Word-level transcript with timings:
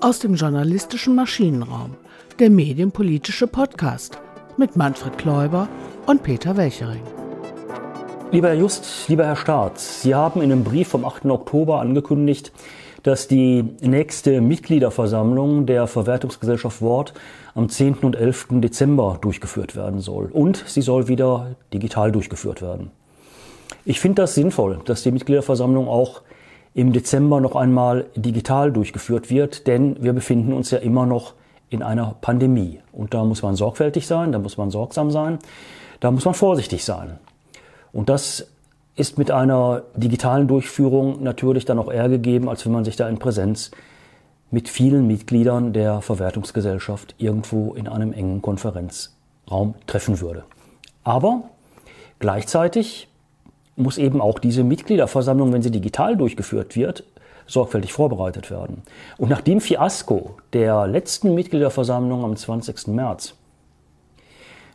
Aus 0.00 0.20
dem 0.20 0.34
journalistischen 0.34 1.14
Maschinenraum, 1.14 1.96
der 2.38 2.50
medienpolitische 2.50 3.46
Podcast 3.46 4.18
mit 4.56 4.76
Manfred 4.76 5.18
Kläuber 5.18 5.68
und 6.06 6.22
Peter 6.22 6.56
Welchering. 6.56 7.02
Lieber 8.30 8.48
Herr 8.48 8.56
Just, 8.56 9.08
lieber 9.08 9.26
Herr 9.26 9.36
Staat, 9.36 9.78
Sie 9.78 10.14
haben 10.14 10.42
in 10.42 10.52
einem 10.52 10.64
Brief 10.64 10.88
vom 10.88 11.04
8. 11.04 11.26
Oktober 11.26 11.80
angekündigt, 11.80 12.52
dass 13.02 13.28
die 13.28 13.64
nächste 13.80 14.40
Mitgliederversammlung 14.40 15.66
der 15.66 15.86
Verwertungsgesellschaft 15.86 16.82
Wort 16.82 17.14
am 17.54 17.68
10. 17.68 17.98
und 17.98 18.16
11. 18.16 18.46
Dezember 18.50 19.18
durchgeführt 19.20 19.76
werden 19.76 20.00
soll. 20.00 20.26
Und 20.32 20.64
sie 20.66 20.82
soll 20.82 21.06
wieder 21.08 21.54
digital 21.72 22.10
durchgeführt 22.10 22.62
werden. 22.62 22.90
Ich 23.84 24.00
finde 24.00 24.22
das 24.22 24.34
sinnvoll, 24.34 24.80
dass 24.84 25.04
die 25.04 25.12
Mitgliederversammlung 25.12 25.86
auch 25.86 26.22
im 26.76 26.92
Dezember 26.92 27.40
noch 27.40 27.56
einmal 27.56 28.04
digital 28.16 28.70
durchgeführt 28.70 29.30
wird, 29.30 29.66
denn 29.66 29.96
wir 30.02 30.12
befinden 30.12 30.52
uns 30.52 30.70
ja 30.70 30.76
immer 30.76 31.06
noch 31.06 31.32
in 31.70 31.82
einer 31.82 32.16
Pandemie. 32.20 32.80
Und 32.92 33.14
da 33.14 33.24
muss 33.24 33.40
man 33.40 33.56
sorgfältig 33.56 34.06
sein, 34.06 34.30
da 34.30 34.38
muss 34.38 34.58
man 34.58 34.70
sorgsam 34.70 35.10
sein, 35.10 35.38
da 36.00 36.10
muss 36.10 36.26
man 36.26 36.34
vorsichtig 36.34 36.84
sein. 36.84 37.18
Und 37.94 38.10
das 38.10 38.48
ist 38.94 39.16
mit 39.16 39.30
einer 39.30 39.84
digitalen 39.94 40.48
Durchführung 40.48 41.22
natürlich 41.22 41.64
dann 41.64 41.78
auch 41.78 41.90
eher 41.90 42.10
gegeben, 42.10 42.46
als 42.46 42.66
wenn 42.66 42.72
man 42.72 42.84
sich 42.84 42.96
da 42.96 43.08
in 43.08 43.18
Präsenz 43.18 43.70
mit 44.50 44.68
vielen 44.68 45.06
Mitgliedern 45.06 45.72
der 45.72 46.02
Verwertungsgesellschaft 46.02 47.14
irgendwo 47.16 47.72
in 47.72 47.88
einem 47.88 48.12
engen 48.12 48.42
Konferenzraum 48.42 49.76
treffen 49.86 50.20
würde. 50.20 50.44
Aber 51.04 51.44
gleichzeitig 52.18 53.08
muss 53.76 53.98
eben 53.98 54.20
auch 54.20 54.38
diese 54.38 54.64
Mitgliederversammlung, 54.64 55.52
wenn 55.52 55.62
sie 55.62 55.70
digital 55.70 56.16
durchgeführt 56.16 56.74
wird, 56.76 57.04
sorgfältig 57.46 57.92
vorbereitet 57.92 58.50
werden. 58.50 58.82
Und 59.18 59.28
nach 59.28 59.40
dem 59.40 59.60
Fiasko 59.60 60.36
der 60.52 60.86
letzten 60.86 61.34
Mitgliederversammlung 61.34 62.24
am 62.24 62.36
20. 62.36 62.88
März, 62.88 63.34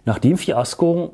nach 0.05 0.19
dem 0.19 0.37
Fiasko 0.37 1.13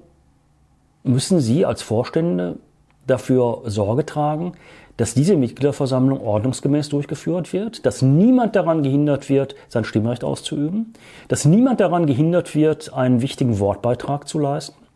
müssen 1.04 1.40
Sie 1.40 1.66
als 1.66 1.82
Vorstände 1.82 2.58
dafür 3.06 3.64
Sorge 3.66 4.06
tragen, 4.06 4.54
dass 4.98 5.14
diese 5.14 5.38
Mitgliederversammlung 5.38 6.22
ordnungsgemäß 6.22 6.90
durchgeführt 6.90 7.54
wird, 7.54 7.86
dass 7.86 8.02
niemand 8.02 8.56
daran 8.56 8.84
gehindert 8.84 9.30
wird, 9.30 9.56
sein 9.70 9.84
Stimmrecht 9.84 10.24
auszuüben, 10.24 10.94
dass 11.28 11.46
niemand 11.46 11.80
daran 11.80 12.08
gehindert 12.08 12.56
wird, 12.56 12.94
einen 12.94 13.22
wichtigen 13.22 13.60
Wortbeitrag 13.60 14.28
zu 14.28 14.40
leisten, 14.40 14.87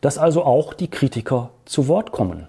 dass 0.00 0.18
also 0.18 0.44
auch 0.44 0.74
die 0.74 0.88
Kritiker 0.88 1.50
zu 1.64 1.88
Wort 1.88 2.12
kommen. 2.12 2.48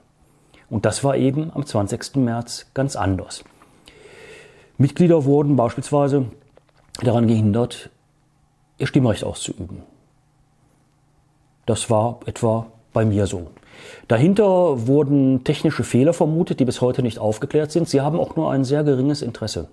Und 0.70 0.86
das 0.86 1.04
war 1.04 1.18
eben 1.18 1.52
am 1.54 1.66
20. 1.66 2.18
März 2.18 2.68
ganz 2.74 2.96
anders. 2.96 3.44
Mitglieder 4.78 5.26
wurden 5.26 5.56
beispielsweise 5.56 6.26
daran 7.02 7.28
gehindert, 7.28 7.90
ihr 8.78 8.88
Stimmrecht 8.88 9.24
auszuüben. 9.24 9.84
Das 11.66 11.90
war 11.90 12.20
etwa 12.26 12.68
bei 12.94 13.06
mir 13.06 13.28
so. 13.28 13.48
Dahinter 14.08 14.88
wurden 14.88 15.44
technische 15.44 15.84
Fehler 15.84 16.14
vermutet, 16.14 16.60
die 16.60 16.66
bis 16.66 16.82
heute 16.82 17.02
nicht 17.02 17.20
aufgeklärt 17.20 17.72
sind. 17.72 17.88
Sie 17.88 18.02
haben 18.02 18.20
auch 18.20 18.36
nur 18.36 18.52
ein 18.52 18.64
sehr 18.64 18.84
geringes 18.84 19.22
Interesse 19.22 19.70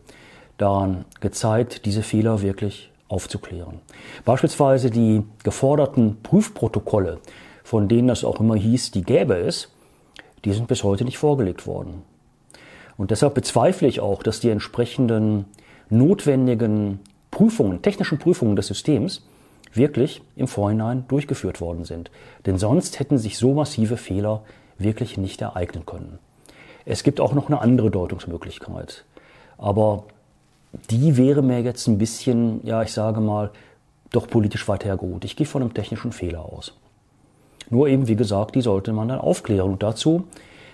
daran 0.58 1.04
gezeigt, 1.20 1.84
diese 1.84 2.02
Fehler 2.02 2.42
wirklich 2.42 2.90
aufzuklären. 3.08 3.80
Beispielsweise 4.24 4.90
die 4.90 5.22
geforderten 5.44 6.18
Prüfprotokolle, 6.22 7.18
von 7.66 7.88
denen 7.88 8.06
das 8.06 8.22
auch 8.22 8.38
immer 8.38 8.54
hieß, 8.54 8.92
die 8.92 9.02
gäbe 9.02 9.34
es, 9.34 9.72
die 10.44 10.52
sind 10.52 10.68
bis 10.68 10.84
heute 10.84 11.04
nicht 11.04 11.18
vorgelegt 11.18 11.66
worden. 11.66 12.04
Und 12.96 13.10
deshalb 13.10 13.34
bezweifle 13.34 13.88
ich 13.88 13.98
auch, 13.98 14.22
dass 14.22 14.38
die 14.38 14.50
entsprechenden 14.50 15.46
notwendigen 15.90 17.00
Prüfungen, 17.32 17.82
technischen 17.82 18.20
Prüfungen 18.20 18.54
des 18.54 18.68
Systems 18.68 19.26
wirklich 19.72 20.22
im 20.36 20.46
Vorhinein 20.46 21.06
durchgeführt 21.08 21.60
worden 21.60 21.84
sind. 21.84 22.12
Denn 22.46 22.56
sonst 22.56 23.00
hätten 23.00 23.18
sich 23.18 23.36
so 23.36 23.52
massive 23.52 23.96
Fehler 23.96 24.44
wirklich 24.78 25.18
nicht 25.18 25.42
ereignen 25.42 25.84
können. 25.86 26.20
Es 26.84 27.02
gibt 27.02 27.20
auch 27.20 27.34
noch 27.34 27.48
eine 27.48 27.60
andere 27.60 27.90
Deutungsmöglichkeit. 27.90 29.04
Aber 29.58 30.04
die 30.88 31.16
wäre 31.16 31.42
mir 31.42 31.62
jetzt 31.62 31.88
ein 31.88 31.98
bisschen, 31.98 32.64
ja, 32.64 32.84
ich 32.84 32.92
sage 32.92 33.20
mal, 33.20 33.50
doch 34.12 34.28
politisch 34.28 34.68
weit 34.68 34.84
hergeholt. 34.84 35.24
Ich 35.24 35.34
gehe 35.34 35.48
von 35.48 35.62
einem 35.62 35.74
technischen 35.74 36.12
Fehler 36.12 36.44
aus. 36.44 36.72
Nur 37.70 37.88
eben, 37.88 38.08
wie 38.08 38.16
gesagt, 38.16 38.54
die 38.54 38.60
sollte 38.60 38.92
man 38.92 39.08
dann 39.08 39.20
aufklären. 39.20 39.72
Und 39.72 39.82
dazu 39.82 40.24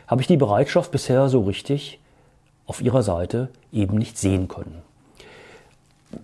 habe 0.06 0.20
ich 0.20 0.26
die 0.26 0.36
Bereitschaft 0.36 0.90
bisher 0.90 1.28
so 1.28 1.42
richtig 1.42 1.98
auf 2.66 2.82
ihrer 2.82 3.02
Seite 3.02 3.48
eben 3.72 3.98
nicht 3.98 4.18
sehen 4.18 4.48
können. 4.48 4.82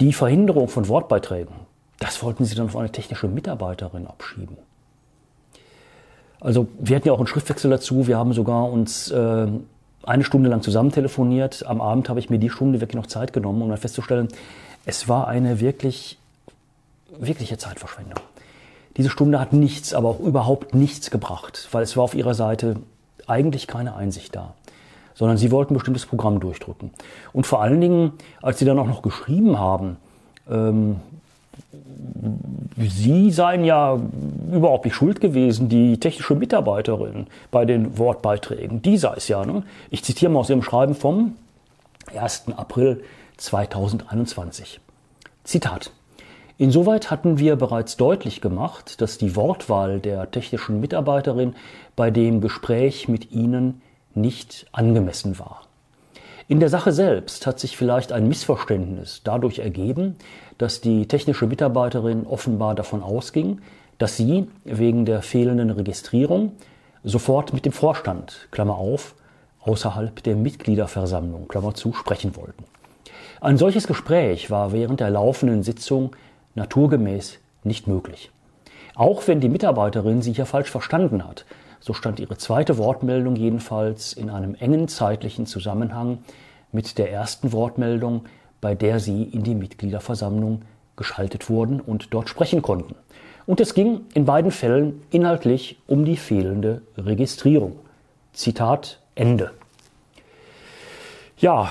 Die 0.01 0.13
Verhinderung 0.13 0.69
von 0.69 0.89
Wortbeiträgen, 0.89 1.55
das 1.99 2.23
wollten 2.23 2.45
sie 2.45 2.55
dann 2.55 2.67
auf 2.67 2.77
eine 2.77 2.93
technische 2.93 3.29
Mitarbeiterin 3.29 4.07
abschieben. 4.07 4.57
Also 6.41 6.69
wir 6.79 6.97
hatten 6.97 7.09
ja 7.09 7.15
auch 7.15 7.19
einen 7.19 7.27
Schriftwechsel 7.27 7.71
dazu. 7.71 8.07
Wir 8.07 8.17
haben 8.17 8.33
sogar 8.33 8.71
uns 8.71 9.11
äh, 9.11 9.47
eine 10.05 10.25
Stunde 10.25 10.49
lang 10.49 10.63
zusammen 10.63 10.93
telefoniert. 10.93 11.67
Am 11.67 11.81
Abend 11.81 12.09
habe 12.09 12.21
ich 12.21 12.31
mir 12.31 12.39
die 12.39 12.51
Stunde 12.51 12.81
wirklich 12.81 12.97
noch 12.97 13.07
Zeit 13.07 13.33
genommen, 13.33 13.63
um 13.63 13.69
dann 13.69 13.79
festzustellen, 13.79 14.29
es 14.87 15.09
war 15.09 15.29
eine 15.29 15.61
wirklich, 15.61 16.19
wirkliche 17.19 17.59
Zeitverschwendung. 17.59 18.21
Diese 18.99 19.11
Stunde 19.11 19.41
hat 19.41 19.53
nichts, 19.53 19.95
aber 19.95 20.09
auch 20.09 20.21
überhaupt 20.21 20.75
nichts 20.75 21.11
gebracht, 21.11 21.69
weil 21.73 21.83
es 21.83 21.97
war 21.97 22.05
auf 22.05 22.15
ihrer 22.15 22.35
Seite 22.35 22.77
eigentlich 23.27 23.67
keine 23.67 23.95
Einsicht 23.95 24.37
da, 24.37 24.55
sondern 25.15 25.39
sie 25.39 25.51
wollten 25.51 25.73
ein 25.73 25.77
bestimmtes 25.77 26.05
Programm 26.05 26.41
durchdrücken. 26.41 26.91
Und 27.33 27.47
vor 27.47 27.63
allen 27.63 27.81
Dingen, 27.81 28.13
als 28.43 28.59
sie 28.59 28.65
dann 28.65 28.79
auch 28.79 28.87
noch 28.87 29.03
geschrieben 29.03 29.59
haben, 29.59 29.97
ähm, 30.51 30.97
Sie 32.77 33.31
seien 33.33 33.65
ja 33.65 33.99
überhaupt 34.53 34.85
nicht 34.85 34.95
schuld 34.95 35.21
gewesen, 35.21 35.69
die 35.69 35.99
technische 35.99 36.35
Mitarbeiterin 36.35 37.27
bei 37.51 37.65
den 37.65 37.99
Wortbeiträgen. 37.99 38.83
Die 38.83 38.97
sei 38.97 39.15
es 39.17 39.29
ja. 39.29 39.45
Ne? 39.45 39.65
Ich 39.91 40.05
zitiere 40.05 40.31
mal 40.31 40.41
aus 40.41 40.51
Ihrem 40.51 40.63
Schreiben 40.63 40.95
vom 40.95 41.35
1. 42.15 42.45
April 42.57 43.03
2021. 43.37 44.81
Zitat. 45.45 45.91
Insoweit 46.61 47.09
hatten 47.13 47.39
wir 47.39 47.55
bereits 47.55 47.97
deutlich 47.97 48.41
gemacht, 48.41 49.01
dass 49.01 49.17
die 49.17 49.37
Wortwahl 49.37 50.01
der 50.01 50.29
technischen 50.33 50.81
Mitarbeiterin 50.81 51.55
bei 51.95 52.11
dem 52.11 52.41
Gespräch 52.41 53.07
mit 53.07 53.31
Ihnen 53.31 53.81
nicht 54.17 54.67
angemessen 54.73 55.39
war. 55.39 55.63
In 56.49 56.59
der 56.59 56.69
Sache 56.69 56.91
selbst 56.91 57.47
hat 57.47 57.61
sich 57.61 57.77
vielleicht 57.77 58.11
ein 58.11 58.27
Missverständnis 58.27 59.21
dadurch 59.23 59.61
ergeben, 59.61 60.17
dass 60.57 60.81
die 60.81 61.07
technische 61.07 61.47
Mitarbeiterin 61.47 62.27
offenbar 62.27 62.75
davon 62.75 63.05
ausging, 63.05 63.61
dass 63.99 64.17
sie 64.17 64.49
wegen 64.65 65.05
der 65.05 65.23
fehlenden 65.23 65.71
Registrierung 65.71 66.53
sofort 67.05 67.53
mit 67.53 67.67
dem 67.67 67.73
Vorstand, 67.73 68.49
Klammer 68.51 68.79
auf, 68.79 69.15
außerhalb 69.61 70.25
der 70.25 70.35
Mitgliederversammlung, 70.35 71.47
Klammer 71.47 71.75
zu, 71.75 71.93
sprechen 71.93 72.35
wollten. 72.35 72.65
Ein 73.41 73.59
solches 73.59 73.87
Gespräch 73.87 74.51
war 74.51 74.73
während 74.73 74.99
der 74.99 75.11
laufenden 75.11 75.63
Sitzung 75.63 76.11
naturgemäß 76.59 77.39
nicht 77.65 77.87
möglich. 77.87 78.31
Auch 78.95 79.27
wenn 79.27 79.41
die 79.41 79.49
Mitarbeiterin 79.49 80.23
sich 80.23 80.37
ja 80.37 80.45
falsch 80.45 80.71
verstanden 80.71 81.27
hat, 81.27 81.45
so 81.81 81.95
stand 81.95 82.21
ihre 82.21 82.37
zweite 82.37 82.77
Wortmeldung 82.79 83.37
jedenfalls 83.37 84.13
in 84.13 84.29
einem 84.29 84.55
engen 84.55 84.89
zeitlichen 84.89 85.47
Zusammenhang 85.47 86.19
mit 86.73 86.99
der 86.99 87.13
ersten 87.13 87.53
Wortmeldung, 87.53 88.25
bei 88.61 88.75
der 88.75 88.99
sie 88.99 89.23
in 89.23 89.45
die 89.45 89.55
Mitgliederversammlung 89.55 90.63
geschaltet 90.97 91.49
wurden 91.49 91.81
und 91.81 92.13
dort 92.13 92.29
sprechen 92.29 92.61
konnten. 92.61 92.97
Und 93.47 93.61
es 93.61 93.73
ging 93.73 94.01
in 94.15 94.27
beiden 94.27 94.51
Fällen 94.51 95.01
inhaltlich 95.11 95.79
um 95.87 96.05
die 96.05 96.17
fehlende 96.17 96.83
Registrierung. 96.97 97.79
Zitat 98.33 98.99
Ende. 99.15 99.53
Ja, 101.39 101.71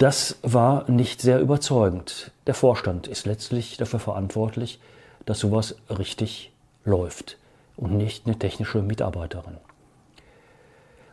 das 0.00 0.38
war 0.42 0.90
nicht 0.90 1.20
sehr 1.20 1.40
überzeugend. 1.40 2.32
Der 2.46 2.54
Vorstand 2.54 3.06
ist 3.06 3.26
letztlich 3.26 3.76
dafür 3.76 3.98
verantwortlich, 3.98 4.80
dass 5.26 5.40
sowas 5.40 5.76
richtig 5.90 6.52
läuft 6.86 7.36
und 7.76 7.98
nicht 7.98 8.26
eine 8.26 8.38
technische 8.38 8.80
Mitarbeiterin. 8.80 9.58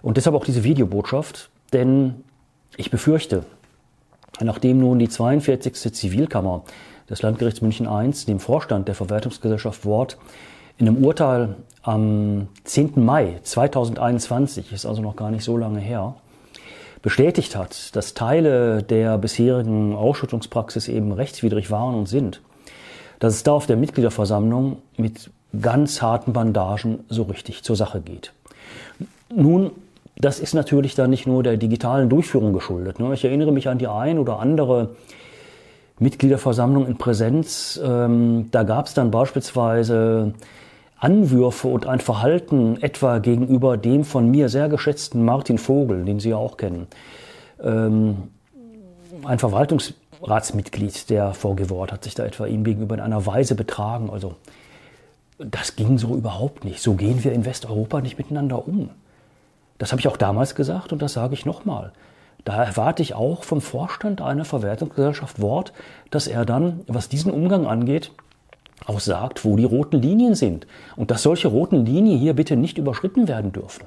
Und 0.02 0.16
deshalb 0.16 0.38
auch 0.38 0.46
diese 0.46 0.64
Videobotschaft, 0.64 1.50
denn 1.74 2.24
ich 2.78 2.90
befürchte, 2.90 3.44
nachdem 4.40 4.80
nun 4.80 5.00
die 5.00 5.10
42. 5.10 5.94
Zivilkammer 5.94 6.64
des 7.10 7.22
Landgerichts 7.22 7.60
München 7.60 7.88
I 7.88 8.10
dem 8.26 8.40
Vorstand 8.40 8.88
der 8.88 8.96
Verwertungsgesellschaft 8.96 9.84
Wort 9.84 10.18
in 10.78 10.88
einem 10.88 11.04
Urteil 11.04 11.58
am 11.82 12.48
10. 12.64 13.04
Mai 13.04 13.42
2021, 13.44 14.72
ist 14.72 14.86
also 14.86 15.02
noch 15.02 15.18
gar 15.18 15.30
nicht 15.30 15.44
so 15.44 15.58
lange 15.58 15.82
her, 15.82 16.16
bestätigt 17.08 17.56
hat, 17.56 17.96
dass 17.96 18.16
Teile 18.16 18.84
der 18.84 19.18
bisherigen 19.18 19.96
Ausschüttungspraxis 19.96 20.90
eben 20.90 21.14
rechtswidrig 21.14 21.72
waren 21.72 21.96
und 21.96 22.10
sind, 22.10 22.42
dass 23.20 23.34
es 23.34 23.44
da 23.44 23.54
auf 23.54 23.66
der 23.66 23.78
Mitgliederversammlung 23.78 24.80
mit 24.98 25.30
ganz 25.62 26.02
harten 26.02 26.34
Bandagen 26.34 27.06
so 27.08 27.24
richtig 27.24 27.64
zur 27.64 27.78
Sache 27.78 28.02
geht. 28.02 28.34
Nun 29.34 29.72
das 30.18 30.40
ist 30.42 30.54
natürlich 30.54 30.96
dann 30.96 31.10
nicht 31.10 31.28
nur 31.28 31.44
der 31.44 31.56
digitalen 31.56 32.10
Durchführung 32.10 32.52
geschuldet. 32.52 33.00
Ne? 33.00 33.14
Ich 33.14 33.24
erinnere 33.24 33.54
mich 33.54 33.70
an 33.70 33.78
die 33.78 33.88
ein 33.88 34.20
oder 34.20 34.40
andere 34.40 34.90
Mitgliederversammlung 36.00 36.88
in 36.88 36.98
Präsenz. 36.98 37.80
Ähm, 37.82 38.48
da 38.52 38.64
gab 38.64 38.88
es 38.88 38.96
dann 38.96 39.12
beispielsweise 39.12 40.34
Anwürfe 41.00 41.68
und 41.68 41.86
ein 41.86 42.00
Verhalten 42.00 42.82
etwa 42.82 43.20
gegenüber 43.20 43.78
dem 43.78 44.04
von 44.04 44.30
mir 44.30 44.50
sehr 44.50 44.70
geschätzten 44.70 45.24
Martin 45.24 45.58
Vogel, 45.58 46.06
den 46.06 46.20
Sie 46.20 46.30
ja 46.30 46.38
auch 46.38 46.58
kennen. 46.58 46.88
Ähm, 47.62 48.30
ein 49.24 49.40
Verwaltungsratsmitglied 49.40 51.10
der 51.10 51.34
VG 51.34 51.70
Wort 51.70 51.92
hat 51.92 52.04
sich 52.04 52.16
da 52.16 52.26
etwa 52.26 52.46
ihm 52.46 52.64
gegenüber 52.64 52.96
in 52.96 53.02
einer 53.02 53.26
Weise 53.26 53.56
betragen. 53.56 54.10
Also 54.10 54.36
das 55.38 55.76
ging 55.76 55.98
so 55.98 56.16
überhaupt 56.16 56.66
nicht. 56.66 56.82
So 56.82 56.94
gehen 56.94 57.24
wir 57.24 57.32
in 57.32 57.46
Westeuropa 57.46 58.02
nicht 58.02 58.18
miteinander 58.18 58.68
um. 58.68 58.90
Das 59.78 59.92
habe 59.92 60.00
ich 60.00 60.08
auch 60.08 60.18
damals 60.18 60.56
gesagt 60.56 60.92
und 60.92 61.02
das 61.02 61.14
sage 61.14 61.36
ich 61.36 61.46
nochmal. 61.46 61.92
Da 62.44 62.64
erwarte 62.64 63.04
ich 63.04 63.14
auch 63.14 63.44
vom 63.44 63.62
Vorstand 63.62 64.22
einer 64.22 64.46
Verwertungsgesellschaft 64.46 65.42
Wort, 65.42 65.74
dass 66.10 66.28
er 66.28 66.46
dann, 66.46 66.82
was 66.88 67.10
diesen 67.10 67.32
Umgang 67.32 67.68
angeht, 67.68 68.12
auch 68.86 69.00
sagt, 69.00 69.44
wo 69.44 69.56
die 69.56 69.64
roten 69.64 70.02
Linien 70.02 70.36
sind. 70.36 70.68
Und 70.96 71.12
dass 71.12 71.24
solche 71.24 71.48
roten 71.48 71.86
Linien 71.86 72.20
hier 72.20 72.34
bitte 72.34 72.56
nicht 72.56 72.78
überschritten 72.78 73.28
werden 73.28 73.52
dürfen. 73.52 73.86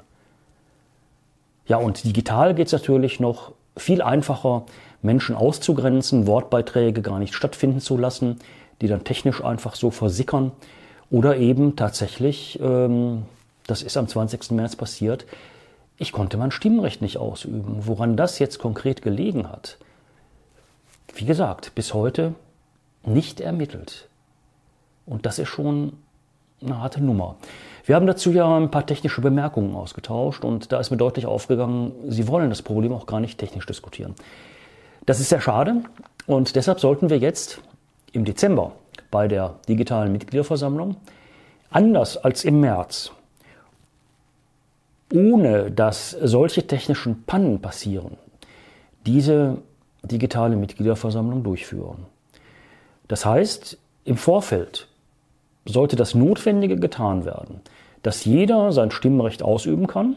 Ja, 1.67 1.77
und 1.77 2.03
digital 2.03 2.53
geht 2.53 2.67
es 2.67 2.73
natürlich 2.73 3.19
noch 3.19 3.53
viel 3.77 4.01
einfacher, 4.01 4.65
Menschen 5.01 5.35
auszugrenzen, 5.35 6.27
Wortbeiträge 6.27 7.01
gar 7.01 7.19
nicht 7.19 7.33
stattfinden 7.33 7.79
zu 7.79 7.97
lassen, 7.97 8.39
die 8.81 8.87
dann 8.87 9.03
technisch 9.03 9.43
einfach 9.43 9.75
so 9.75 9.89
versickern. 9.91 10.51
Oder 11.09 11.37
eben 11.37 11.75
tatsächlich, 11.75 12.59
ähm, 12.61 13.23
das 13.67 13.83
ist 13.83 13.97
am 13.97 14.07
20. 14.07 14.51
März 14.51 14.75
passiert, 14.75 15.25
ich 15.97 16.11
konnte 16.11 16.37
mein 16.37 16.51
Stimmrecht 16.51 17.01
nicht 17.01 17.17
ausüben. 17.17 17.77
Woran 17.81 18.17
das 18.17 18.39
jetzt 18.39 18.59
konkret 18.59 19.01
gelegen 19.01 19.47
hat, 19.49 19.77
wie 21.13 21.25
gesagt, 21.25 21.73
bis 21.75 21.93
heute 21.93 22.33
nicht 23.03 23.39
ermittelt. 23.39 24.07
Und 25.05 25.25
das 25.25 25.39
ist 25.39 25.49
schon 25.49 25.93
eine 26.61 26.79
harte 26.79 27.01
Nummer. 27.01 27.35
Wir 27.85 27.95
haben 27.95 28.07
dazu 28.07 28.31
ja 28.31 28.57
ein 28.57 28.69
paar 28.69 28.85
technische 28.85 29.21
Bemerkungen 29.21 29.75
ausgetauscht 29.75 30.45
und 30.45 30.71
da 30.71 30.79
ist 30.79 30.91
mir 30.91 30.97
deutlich 30.97 31.25
aufgegangen, 31.25 31.91
Sie 32.07 32.27
wollen 32.27 32.49
das 32.49 32.61
Problem 32.61 32.93
auch 32.93 33.07
gar 33.07 33.19
nicht 33.19 33.39
technisch 33.39 33.65
diskutieren. 33.65 34.13
Das 35.05 35.19
ist 35.19 35.29
sehr 35.29 35.41
schade 35.41 35.83
und 36.27 36.55
deshalb 36.55 36.79
sollten 36.79 37.09
wir 37.09 37.17
jetzt 37.17 37.61
im 38.11 38.25
Dezember 38.25 38.73
bei 39.09 39.27
der 39.27 39.55
digitalen 39.67 40.11
Mitgliederversammlung 40.11 40.95
anders 41.71 42.17
als 42.17 42.43
im 42.45 42.59
März 42.59 43.11
ohne 45.13 45.71
dass 45.71 46.11
solche 46.11 46.65
technischen 46.65 47.23
Pannen 47.23 47.61
passieren, 47.61 48.17
diese 49.05 49.57
digitale 50.03 50.55
Mitgliederversammlung 50.55 51.43
durchführen. 51.43 52.05
Das 53.07 53.25
heißt, 53.25 53.77
im 54.05 54.17
Vorfeld 54.17 54.87
sollte 55.65 55.95
das 55.95 56.15
Notwendige 56.15 56.77
getan 56.77 57.25
werden, 57.25 57.61
dass 58.03 58.25
jeder 58.25 58.71
sein 58.71 58.91
Stimmrecht 58.91 59.43
ausüben 59.43 59.87
kann. 59.87 60.15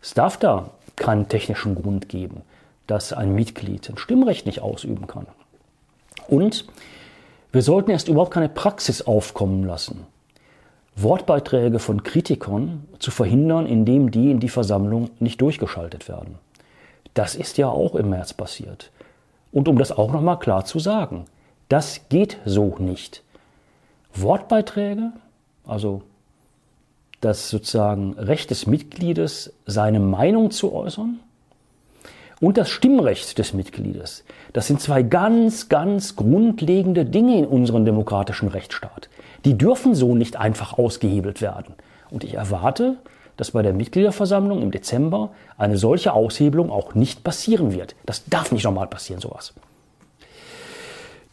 Es 0.00 0.14
darf 0.14 0.36
da 0.36 0.70
keinen 0.96 1.28
technischen 1.28 1.74
Grund 1.74 2.08
geben, 2.08 2.42
dass 2.86 3.12
ein 3.12 3.34
Mitglied 3.34 3.88
ein 3.88 3.98
Stimmrecht 3.98 4.46
nicht 4.46 4.60
ausüben 4.60 5.06
kann. 5.06 5.26
Und 6.28 6.66
wir 7.52 7.62
sollten 7.62 7.90
erst 7.90 8.08
überhaupt 8.08 8.32
keine 8.32 8.48
Praxis 8.48 9.02
aufkommen 9.02 9.64
lassen, 9.64 10.06
Wortbeiträge 10.96 11.78
von 11.78 12.02
Kritikern 12.02 12.86
zu 12.98 13.10
verhindern, 13.10 13.66
indem 13.66 14.10
die 14.10 14.30
in 14.30 14.40
die 14.40 14.48
Versammlung 14.48 15.10
nicht 15.20 15.40
durchgeschaltet 15.40 16.08
werden. 16.08 16.38
Das 17.14 17.34
ist 17.34 17.58
ja 17.58 17.68
auch 17.68 17.94
im 17.94 18.10
März 18.10 18.32
passiert. 18.32 18.90
Und 19.52 19.68
um 19.68 19.78
das 19.78 19.92
auch 19.92 20.12
nochmal 20.12 20.38
klar 20.38 20.64
zu 20.64 20.78
sagen, 20.78 21.26
das 21.68 22.08
geht 22.08 22.38
so 22.44 22.76
nicht. 22.78 23.22
Wortbeiträge, 24.14 25.12
also 25.66 26.02
das 27.20 27.48
sozusagen 27.48 28.14
Recht 28.14 28.50
des 28.50 28.66
Mitgliedes, 28.66 29.52
seine 29.66 30.00
Meinung 30.00 30.50
zu 30.50 30.72
äußern, 30.72 31.20
und 32.40 32.56
das 32.56 32.70
Stimmrecht 32.70 33.38
des 33.38 33.54
Mitgliedes, 33.54 34.24
das 34.52 34.66
sind 34.66 34.80
zwei 34.80 35.04
ganz, 35.04 35.68
ganz 35.68 36.16
grundlegende 36.16 37.04
Dinge 37.04 37.38
in 37.38 37.46
unserem 37.46 37.84
demokratischen 37.84 38.48
Rechtsstaat. 38.48 39.08
Die 39.44 39.56
dürfen 39.56 39.94
so 39.94 40.16
nicht 40.16 40.36
einfach 40.36 40.76
ausgehebelt 40.76 41.40
werden. 41.40 41.74
Und 42.10 42.24
ich 42.24 42.34
erwarte, 42.34 42.96
dass 43.36 43.52
bei 43.52 43.62
der 43.62 43.72
Mitgliederversammlung 43.72 44.60
im 44.60 44.72
Dezember 44.72 45.30
eine 45.56 45.78
solche 45.78 46.12
Aushebelung 46.14 46.70
auch 46.70 46.96
nicht 46.96 47.22
passieren 47.22 47.72
wird. 47.72 47.94
Das 48.06 48.24
darf 48.26 48.50
nicht 48.50 48.64
normal 48.64 48.88
passieren, 48.88 49.20
sowas. 49.20 49.54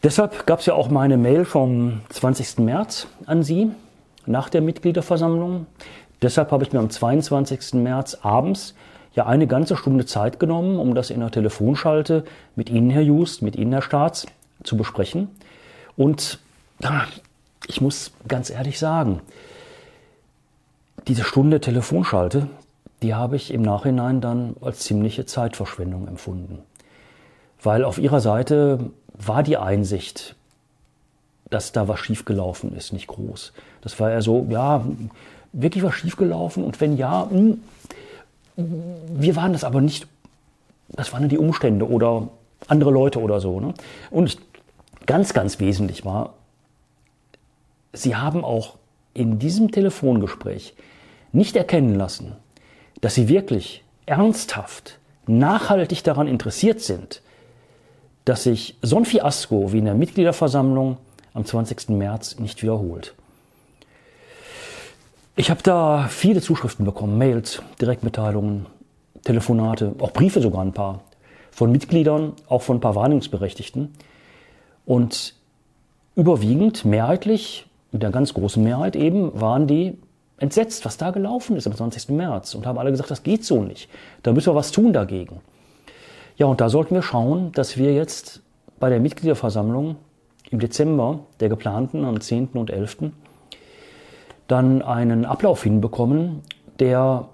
Deshalb 0.02 0.46
gab 0.46 0.60
es 0.60 0.66
ja 0.66 0.74
auch 0.74 0.88
meine 0.88 1.18
Mail 1.18 1.44
vom 1.44 2.00
20. 2.08 2.58
März 2.58 3.06
an 3.26 3.42
Sie 3.42 3.70
nach 4.24 4.48
der 4.48 4.62
Mitgliederversammlung. 4.62 5.66
Deshalb 6.22 6.52
habe 6.52 6.64
ich 6.64 6.72
mir 6.72 6.78
am 6.78 6.88
22. 6.88 7.74
März 7.74 8.18
abends 8.22 8.74
ja 9.14 9.26
eine 9.26 9.46
ganze 9.46 9.76
Stunde 9.76 10.06
Zeit 10.06 10.38
genommen, 10.38 10.78
um 10.78 10.94
das 10.94 11.10
in 11.10 11.20
der 11.20 11.30
Telefonschalte 11.30 12.24
mit 12.56 12.70
Ihnen, 12.70 12.88
Herr 12.88 13.02
Just, 13.02 13.42
mit 13.42 13.56
Ihnen, 13.56 13.72
Herr 13.72 13.82
Staats, 13.82 14.26
zu 14.62 14.76
besprechen. 14.76 15.28
Und 15.96 16.38
ich 17.66 17.80
muss 17.82 18.12
ganz 18.26 18.48
ehrlich 18.48 18.78
sagen, 18.78 19.20
diese 21.08 21.24
Stunde 21.24 21.60
Telefonschalte, 21.60 22.46
die 23.02 23.14
habe 23.14 23.36
ich 23.36 23.52
im 23.52 23.62
Nachhinein 23.62 24.20
dann 24.20 24.56
als 24.60 24.80
ziemliche 24.80 25.26
Zeitverschwendung 25.26 26.08
empfunden. 26.08 26.60
Weil 27.62 27.84
auf 27.84 27.98
ihrer 27.98 28.20
Seite 28.20 28.90
war 29.26 29.42
die 29.42 29.56
Einsicht, 29.56 30.34
dass 31.50 31.72
da 31.72 31.88
was 31.88 32.00
schiefgelaufen 32.00 32.74
ist, 32.76 32.92
nicht 32.92 33.08
groß. 33.08 33.52
Das 33.82 33.98
war 34.00 34.10
ja 34.10 34.22
so, 34.22 34.46
ja, 34.48 34.84
wirklich 35.52 35.82
was 35.82 35.94
schiefgelaufen 35.94 36.64
und 36.64 36.80
wenn 36.80 36.96
ja, 36.96 37.28
hm, 37.28 37.60
wir 38.56 39.36
waren 39.36 39.52
das 39.52 39.64
aber 39.64 39.80
nicht, 39.80 40.06
das 40.90 41.12
waren 41.12 41.28
die 41.28 41.38
Umstände 41.38 41.88
oder 41.88 42.28
andere 42.68 42.90
Leute 42.90 43.20
oder 43.20 43.40
so. 43.40 43.60
Ne? 43.60 43.74
Und 44.10 44.38
ganz, 45.06 45.32
ganz 45.32 45.58
wesentlich 45.60 46.04
war, 46.04 46.34
Sie 47.92 48.14
haben 48.14 48.44
auch 48.44 48.76
in 49.14 49.40
diesem 49.40 49.72
Telefongespräch 49.72 50.74
nicht 51.32 51.56
erkennen 51.56 51.96
lassen, 51.96 52.36
dass 53.00 53.14
Sie 53.14 53.28
wirklich 53.28 53.82
ernsthaft, 54.06 54.98
nachhaltig 55.26 56.04
daran 56.04 56.28
interessiert 56.28 56.80
sind, 56.80 57.22
dass 58.24 58.44
sich 58.44 58.76
so 58.82 58.96
ein 58.96 59.04
Fiasko 59.04 59.72
wie 59.72 59.78
in 59.78 59.84
der 59.86 59.94
Mitgliederversammlung 59.94 60.98
am 61.34 61.44
20. 61.44 61.90
März 61.90 62.38
nicht 62.38 62.62
wiederholt. 62.62 63.14
Ich 65.36 65.50
habe 65.50 65.62
da 65.62 66.08
viele 66.08 66.40
Zuschriften 66.42 66.84
bekommen, 66.84 67.16
Mails, 67.16 67.62
Direktmitteilungen, 67.80 68.66
Telefonate, 69.24 69.94
auch 69.98 70.12
Briefe 70.12 70.40
sogar 70.40 70.62
ein 70.62 70.72
paar, 70.72 71.00
von 71.50 71.72
Mitgliedern, 71.72 72.34
auch 72.48 72.62
von 72.62 72.76
ein 72.76 72.80
paar 72.80 72.94
Wahrnehmungsberechtigten. 72.94 73.92
Und 74.86 75.34
überwiegend, 76.16 76.84
mehrheitlich 76.84 77.66
mit 77.92 78.02
der 78.02 78.10
ganz 78.10 78.34
großen 78.34 78.62
Mehrheit 78.62 78.96
eben, 78.96 79.40
waren 79.40 79.66
die 79.66 79.98
entsetzt, 80.38 80.84
was 80.84 80.96
da 80.96 81.10
gelaufen 81.10 81.56
ist 81.56 81.66
am 81.66 81.74
20. 81.74 82.10
März 82.10 82.54
und 82.54 82.66
haben 82.66 82.78
alle 82.78 82.90
gesagt, 82.90 83.10
das 83.10 83.22
geht 83.22 83.44
so 83.44 83.62
nicht. 83.62 83.88
Da 84.22 84.32
müssen 84.32 84.50
wir 84.50 84.54
was 84.54 84.72
tun 84.72 84.92
dagegen. 84.92 85.40
Ja, 86.40 86.46
und 86.46 86.62
da 86.62 86.70
sollten 86.70 86.94
wir 86.94 87.02
schauen, 87.02 87.52
dass 87.52 87.76
wir 87.76 87.92
jetzt 87.92 88.40
bei 88.78 88.88
der 88.88 88.98
Mitgliederversammlung 88.98 89.96
im 90.50 90.58
Dezember 90.58 91.20
der 91.38 91.50
geplanten 91.50 92.02
am 92.06 92.18
10. 92.18 92.52
und 92.54 92.70
11. 92.70 93.12
dann 94.48 94.80
einen 94.80 95.26
Ablauf 95.26 95.64
hinbekommen, 95.64 96.40
der 96.78 97.28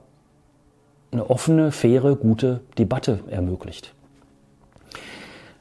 eine 1.13 1.31
offene, 1.31 1.71
faire, 1.71 2.17
gute 2.17 2.63
Debatte 2.79 3.21
ermöglicht. 3.31 3.95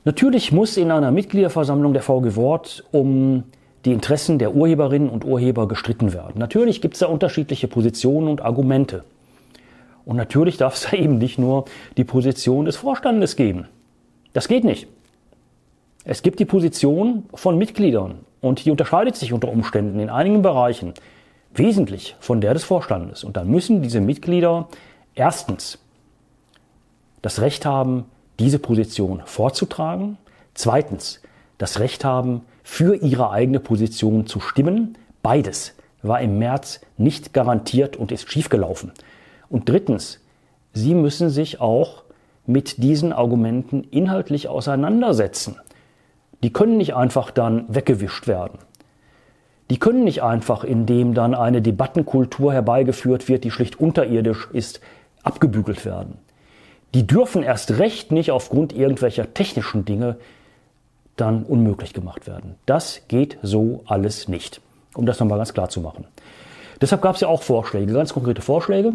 Natürlich 0.06 0.52
muss 0.52 0.76
in 0.76 0.90
einer 0.90 1.12
Mitgliederversammlung 1.12 1.94
der 1.94 2.02
VG 2.02 2.36
Wort 2.36 2.84
um 2.92 3.44
die 3.86 3.94
Interessen 3.94 4.40
der 4.40 4.56
Urheberinnen 4.56 5.08
und 5.08 5.24
Urheber 5.24 5.68
gestritten 5.68 6.14
werden. 6.14 6.40
Natürlich 6.40 6.82
gibt 6.82 6.96
es 6.96 7.02
da 7.02 7.06
unterschiedliche 7.06 7.68
Positionen 7.68 8.28
und 8.28 8.42
Argumente. 8.42 9.04
Und 10.06 10.18
natürlich 10.18 10.58
darf 10.58 10.76
es 10.76 10.94
eben 10.94 11.18
nicht 11.18 11.40
nur 11.40 11.66
die 11.98 12.04
Position 12.04 12.66
des 12.66 12.78
Vorstandes 12.78 13.36
geben. 13.36 13.68
Das 14.34 14.48
geht 14.48 14.64
nicht. 14.64 14.88
Es 16.04 16.22
gibt 16.22 16.40
die 16.40 16.46
Position 16.46 17.26
von 17.34 17.58
Mitgliedern 17.58 18.20
und 18.42 18.64
die 18.64 18.72
unterscheidet 18.72 19.16
sich 19.16 19.34
unter 19.34 19.50
Umständen 19.50 20.00
in 20.00 20.10
einigen 20.10 20.44
Bereichen 20.44 20.94
wesentlich 21.54 22.16
von 22.20 22.42
der 22.42 22.54
des 22.54 22.64
Vorstandes. 22.64 23.24
Und 23.24 23.38
dann 23.38 23.50
müssen 23.50 23.82
diese 23.82 24.02
Mitglieder 24.02 24.68
erstens 25.16 25.80
das 27.22 27.42
Recht 27.42 27.66
haben, 27.66 28.06
diese 28.38 28.60
Position 28.60 29.24
vorzutragen, 29.26 30.18
zweitens 30.54 31.22
das 31.58 31.80
Recht 31.80 32.04
haben, 32.04 32.42
für 32.64 32.96
ihre 32.96 33.32
eigene 33.32 33.60
Position 33.60 34.28
zu 34.28 34.40
stimmen. 34.40 34.98
Beides 35.24 35.74
war 36.04 36.22
im 36.22 36.38
März 36.38 36.82
nicht 36.98 37.34
garantiert 37.34 37.96
und 37.96 38.12
ist 38.12 38.30
schiefgelaufen. 38.32 38.92
Und 39.50 39.70
drittens, 39.70 40.20
Sie 40.74 40.94
müssen 40.94 41.30
sich 41.30 41.62
auch 41.62 42.04
mit 42.46 42.84
diesen 42.84 43.14
Argumenten 43.14 43.84
inhaltlich 43.84 44.50
auseinandersetzen. 44.50 45.56
Die 46.44 46.52
können 46.52 46.78
nicht 46.78 46.96
einfach 46.96 47.32
dann 47.32 47.66
weggewischt 47.74 48.28
werden. 48.28 48.60
Die 49.70 49.80
können 49.80 50.04
nicht 50.04 50.22
einfach, 50.22 50.64
indem 50.64 51.14
dann 51.14 51.34
eine 51.34 51.62
Debattenkultur 51.62 52.54
herbeigeführt 52.54 53.28
wird, 53.28 53.44
die 53.44 53.52
schlicht 53.52 53.80
unterirdisch 53.80 54.48
ist, 54.52 54.80
abgebügelt 55.24 55.86
werden. 55.86 56.20
Die 56.94 57.08
dürfen 57.08 57.42
erst 57.42 57.80
recht 57.80 58.12
nicht 58.12 58.32
aufgrund 58.32 58.74
irgendwelcher 58.74 59.34
technischen 59.34 59.86
Dinge 59.86 60.18
dann 61.16 61.44
unmöglich 61.44 61.94
gemacht 61.94 62.28
werden. 62.28 62.56
Das 62.66 63.02
geht 63.08 63.38
so 63.42 63.82
alles 63.86 64.28
nicht, 64.28 64.62
um 64.94 65.06
das 65.06 65.20
nochmal 65.20 65.38
ganz 65.38 65.54
klar 65.54 65.70
zu 65.70 65.82
machen. 65.82 66.06
Deshalb 66.82 67.02
gab 67.02 67.16
es 67.16 67.22
ja 67.22 67.28
auch 67.28 67.42
Vorschläge, 67.42 67.92
ganz 67.94 68.14
konkrete 68.14 68.42
Vorschläge, 68.42 68.94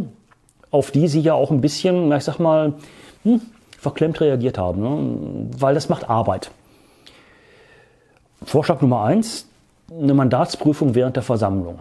auf 0.71 0.91
die 0.91 1.09
Sie 1.09 1.21
ja 1.21 1.35
auch 1.35 1.51
ein 1.51 1.61
bisschen, 1.61 2.13
ich 2.13 2.25
sag 2.25 2.39
mal, 2.39 2.75
hm, 3.25 3.41
verklemmt 3.79 4.21
reagiert 4.21 4.59
haben, 4.59 4.81
ne? 4.81 5.49
weil 5.59 5.75
das 5.75 5.89
macht 5.89 6.09
Arbeit. 6.09 6.51
Vorschlag 8.45 8.81
Nummer 8.81 9.03
eins, 9.03 9.49
eine 9.91 10.15
Mandatsprüfung 10.15 10.95
während 10.95 11.17
der 11.17 11.23
Versammlung. 11.23 11.79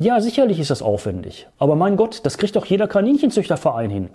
Ja, 0.00 0.20
sicherlich 0.20 0.58
ist 0.58 0.70
das 0.70 0.80
aufwendig. 0.80 1.46
Aber 1.58 1.76
mein 1.76 1.96
Gott, 1.96 2.20
das 2.24 2.38
kriegt 2.38 2.56
doch 2.56 2.64
jeder 2.64 2.88
Kaninchenzüchterverein 2.88 3.90
hin. 3.90 4.08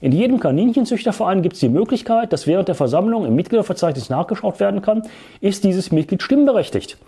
In 0.00 0.12
jedem 0.12 0.40
Kaninchenzüchterverein 0.40 1.42
gibt 1.42 1.54
es 1.54 1.60
die 1.60 1.68
Möglichkeit, 1.68 2.32
dass 2.32 2.46
während 2.46 2.68
der 2.68 2.74
Versammlung 2.74 3.24
im 3.24 3.34
Mitgliederverzeichnis 3.34 4.10
nachgeschaut 4.10 4.60
werden 4.60 4.82
kann, 4.82 5.02
ist 5.40 5.64
dieses 5.64 5.92
Mitglied 5.92 6.22
stimmberechtigt. 6.22 6.98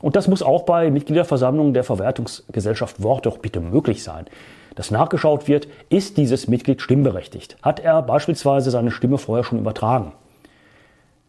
Und 0.00 0.16
das 0.16 0.28
muss 0.28 0.42
auch 0.42 0.62
bei 0.62 0.90
Mitgliederversammlungen 0.90 1.74
der 1.74 1.84
Verwertungsgesellschaft 1.84 3.02
Wort 3.02 3.26
doch 3.26 3.38
bitte 3.38 3.60
möglich 3.60 4.02
sein. 4.02 4.26
Dass 4.78 4.92
nachgeschaut 4.92 5.48
wird, 5.48 5.66
ist 5.88 6.18
dieses 6.18 6.46
Mitglied 6.46 6.80
stimmberechtigt? 6.80 7.56
Hat 7.62 7.80
er 7.80 8.00
beispielsweise 8.00 8.70
seine 8.70 8.92
Stimme 8.92 9.18
vorher 9.18 9.42
schon 9.42 9.58
übertragen? 9.58 10.12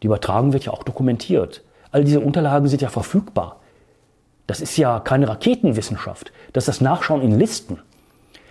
Die 0.04 0.06
Übertragung 0.06 0.52
wird 0.52 0.66
ja 0.66 0.72
auch 0.72 0.84
dokumentiert. 0.84 1.64
All 1.90 2.04
diese 2.04 2.20
Unterlagen 2.20 2.68
sind 2.68 2.80
ja 2.80 2.90
verfügbar. 2.90 3.56
Das 4.46 4.60
ist 4.60 4.76
ja 4.76 5.00
keine 5.00 5.26
Raketenwissenschaft. 5.26 6.30
Das 6.52 6.62
ist 6.62 6.68
das 6.68 6.80
Nachschauen 6.80 7.22
in 7.22 7.40
Listen. 7.40 7.80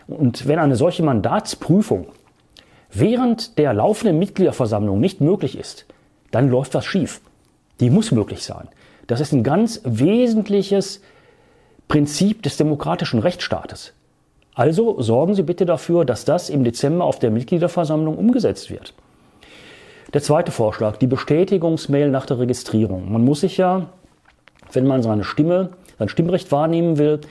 Und 0.06 0.50
wenn 0.50 0.60
eine 0.60 0.76
solche 0.76 1.02
Mandatsprüfung 1.02 2.08
während 2.92 3.58
der 3.58 3.74
laufenden 3.74 4.20
Mitgliederversammlung 4.20 5.00
nicht 5.00 5.22
möglich 5.22 5.58
ist, 5.58 5.86
dann 6.32 6.50
läuft 6.50 6.74
was 6.74 6.86
schief. 6.86 7.22
Die 7.80 7.90
muss 7.90 8.12
möglich 8.12 8.44
sein. 8.44 8.68
Das 9.08 9.22
ist 9.22 9.32
ein 9.32 9.44
ganz 9.44 9.80
wesentliches 9.86 11.02
Prinzip 11.88 12.44
des 12.44 12.58
demokratischen 12.58 13.20
Rechtsstaates. 13.20 13.94
Also 14.60 15.02
sorgen 15.02 15.36
Sie 15.36 15.44
bitte 15.44 15.66
dafür, 15.66 16.04
dass 16.04 16.26
das 16.26 16.50
im 16.50 16.66
Dezember 16.66 17.06
auf 17.06 17.18
der 17.18 17.32
Mitgliederversammlung 17.32 18.18
umgesetzt 18.18 18.70
wird. 18.70 18.94
Der 20.14 20.22
zweite 20.22 20.52
Vorschlag, 20.52 20.98
die 20.98 21.08
Bestätigungsmail 21.08 22.10
nach 22.10 22.26
der 22.26 22.40
Registrierung. 22.40 23.10
Man 23.10 23.24
muss 23.24 23.40
sich 23.40 23.56
ja, 23.56 23.86
wenn 24.74 24.86
man 24.86 25.02
seine 25.02 25.24
Stimme, 25.24 25.70
sein 25.98 26.10
Stimmrecht 26.10 26.52
wahrnehmen 26.52 26.98
will, 26.98 27.22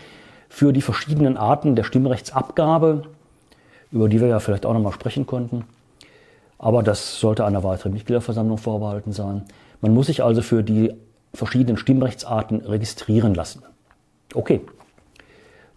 für 0.48 0.72
die 0.72 0.80
verschiedenen 0.80 1.36
Arten 1.36 1.76
der 1.76 1.84
Stimmrechtsabgabe, 1.84 3.02
über 3.92 4.08
die 4.08 4.22
wir 4.22 4.28
ja 4.28 4.40
vielleicht 4.40 4.64
auch 4.64 4.72
nochmal 4.72 4.94
sprechen 4.94 5.26
konnten, 5.26 5.66
aber 6.58 6.82
das 6.82 7.20
sollte 7.20 7.44
einer 7.44 7.62
weiteren 7.62 7.92
Mitgliederversammlung 7.92 8.56
vorbehalten 8.56 9.12
sein. 9.12 9.42
Man 9.82 9.92
muss 9.92 10.06
sich 10.06 10.24
also 10.24 10.40
für 10.40 10.62
die 10.62 10.94
verschiedenen 11.34 11.76
Stimmrechtsarten 11.76 12.62
registrieren 12.62 13.34
lassen. 13.34 13.64
Okay. 14.32 14.62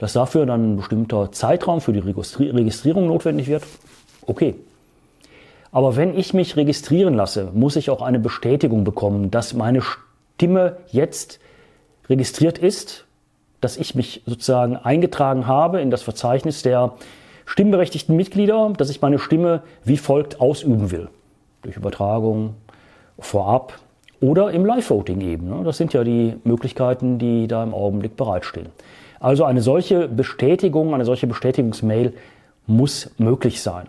Dass 0.01 0.13
dafür 0.13 0.48
dann 0.48 0.74
ein 0.74 0.77
bestimmter 0.77 1.31
Zeitraum 1.31 1.79
für 1.79 1.93
die 1.93 2.00
Registrierung 2.00 3.05
notwendig 3.05 3.48
wird, 3.48 3.62
okay. 4.25 4.55
Aber 5.72 5.96
wenn 5.96 6.17
ich 6.17 6.34
mich 6.34 6.58
registrieren 6.58 7.13
lasse, 7.13 7.51
muss 7.53 7.75
ich 7.75 7.91
auch 7.91 8.01
eine 8.01 8.17
Bestätigung 8.17 8.84
bekommen, 8.84 9.29
dass 9.29 9.53
meine 9.53 9.84
Stimme 9.84 10.77
jetzt 10.88 11.39
registriert 12.10 12.58
ist, 12.58 13.05
dass 13.62 13.77
ich 13.77 13.93
mich 13.93 14.24
sozusagen 14.25 14.75
eingetragen 14.75 15.46
habe 15.46 15.81
in 15.81 15.91
das 15.91 16.01
Verzeichnis 16.01 16.63
der 16.63 16.96
stimmberechtigten 17.46 18.15
Mitglieder, 18.15 18.74
dass 18.75 18.89
ich 18.89 19.03
meine 19.03 19.20
Stimme 19.20 19.62
wie 19.84 19.98
folgt 19.98 20.41
ausüben 20.41 20.89
will. 20.89 21.10
Durch 21.62 21.77
Übertragung, 21.77 22.55
vorab 23.20 23.77
oder 24.20 24.50
im 24.50 24.65
Live-Voting 24.65 25.22
eben. 25.22 25.48
Ne? 25.48 25.63
Das 25.63 25.77
sind 25.77 25.93
ja 25.93 26.03
die 26.03 26.38
Möglichkeiten, 26.43 27.20
die 27.20 27.48
da 27.48 27.62
im 27.62 27.75
Augenblick 27.75 28.17
bereitstehen. 28.17 28.70
Also 29.21 29.45
eine 29.45 29.61
solche 29.61 30.07
Bestätigung, 30.07 30.95
eine 30.95 31.05
solche 31.05 31.27
Bestätigungsmail 31.27 32.13
muss 32.65 33.11
möglich 33.19 33.61
sein. 33.61 33.87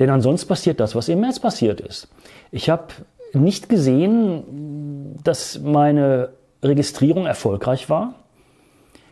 Denn 0.00 0.10
ansonsten 0.10 0.48
passiert 0.48 0.80
das, 0.80 0.96
was 0.96 1.08
im 1.08 1.20
März 1.20 1.38
passiert 1.38 1.80
ist. 1.80 2.08
Ich 2.50 2.68
habe 2.68 2.88
nicht 3.32 3.68
gesehen, 3.68 5.16
dass 5.22 5.60
meine 5.60 6.30
Registrierung 6.62 7.26
erfolgreich 7.26 7.88
war. 7.88 8.14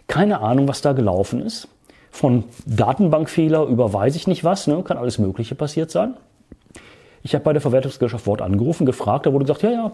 Keine 0.08 0.40
Ahnung, 0.40 0.66
was 0.66 0.82
da 0.82 0.92
gelaufen 0.92 1.40
ist. 1.42 1.68
Von 2.10 2.42
Datenbankfehler 2.66 3.66
über 3.66 3.92
weiß 3.92 4.16
ich 4.16 4.26
nicht 4.26 4.42
was, 4.42 4.66
ne? 4.66 4.82
kann 4.82 4.98
alles 4.98 5.18
Mögliche 5.18 5.54
passiert 5.54 5.92
sein. 5.92 6.14
Ich 7.22 7.34
habe 7.34 7.44
bei 7.44 7.52
der 7.52 7.62
Verwertungsgesellschaft 7.62 8.26
Wort 8.26 8.42
angerufen, 8.42 8.84
gefragt, 8.84 9.26
da 9.26 9.32
wurde 9.32 9.44
gesagt, 9.44 9.62
ja, 9.62 9.70
ja, 9.70 9.92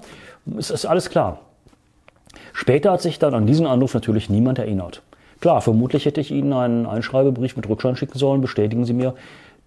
es 0.57 0.71
ist 0.71 0.87
alles 0.87 1.11
klar. 1.11 1.41
Später 2.55 2.93
hat 2.93 3.03
sich 3.03 3.19
dann 3.19 3.35
an 3.35 3.47
diesen 3.47 3.67
Anruf 3.67 3.93
natürlich 3.93 4.31
niemand 4.31 4.59
erinnert. 4.59 5.03
Klar, 5.41 5.61
vermutlich 5.61 6.07
hätte 6.07 6.21
ich 6.21 6.31
Ihnen 6.31 6.53
einen 6.53 6.87
Einschreibebrief 6.87 7.57
mit 7.57 7.69
Rückschein 7.69 7.97
schicken 7.97 8.19
sollen, 8.19 8.41
bestätigen 8.41 8.85
Sie 8.85 8.95
mir, 8.95 9.15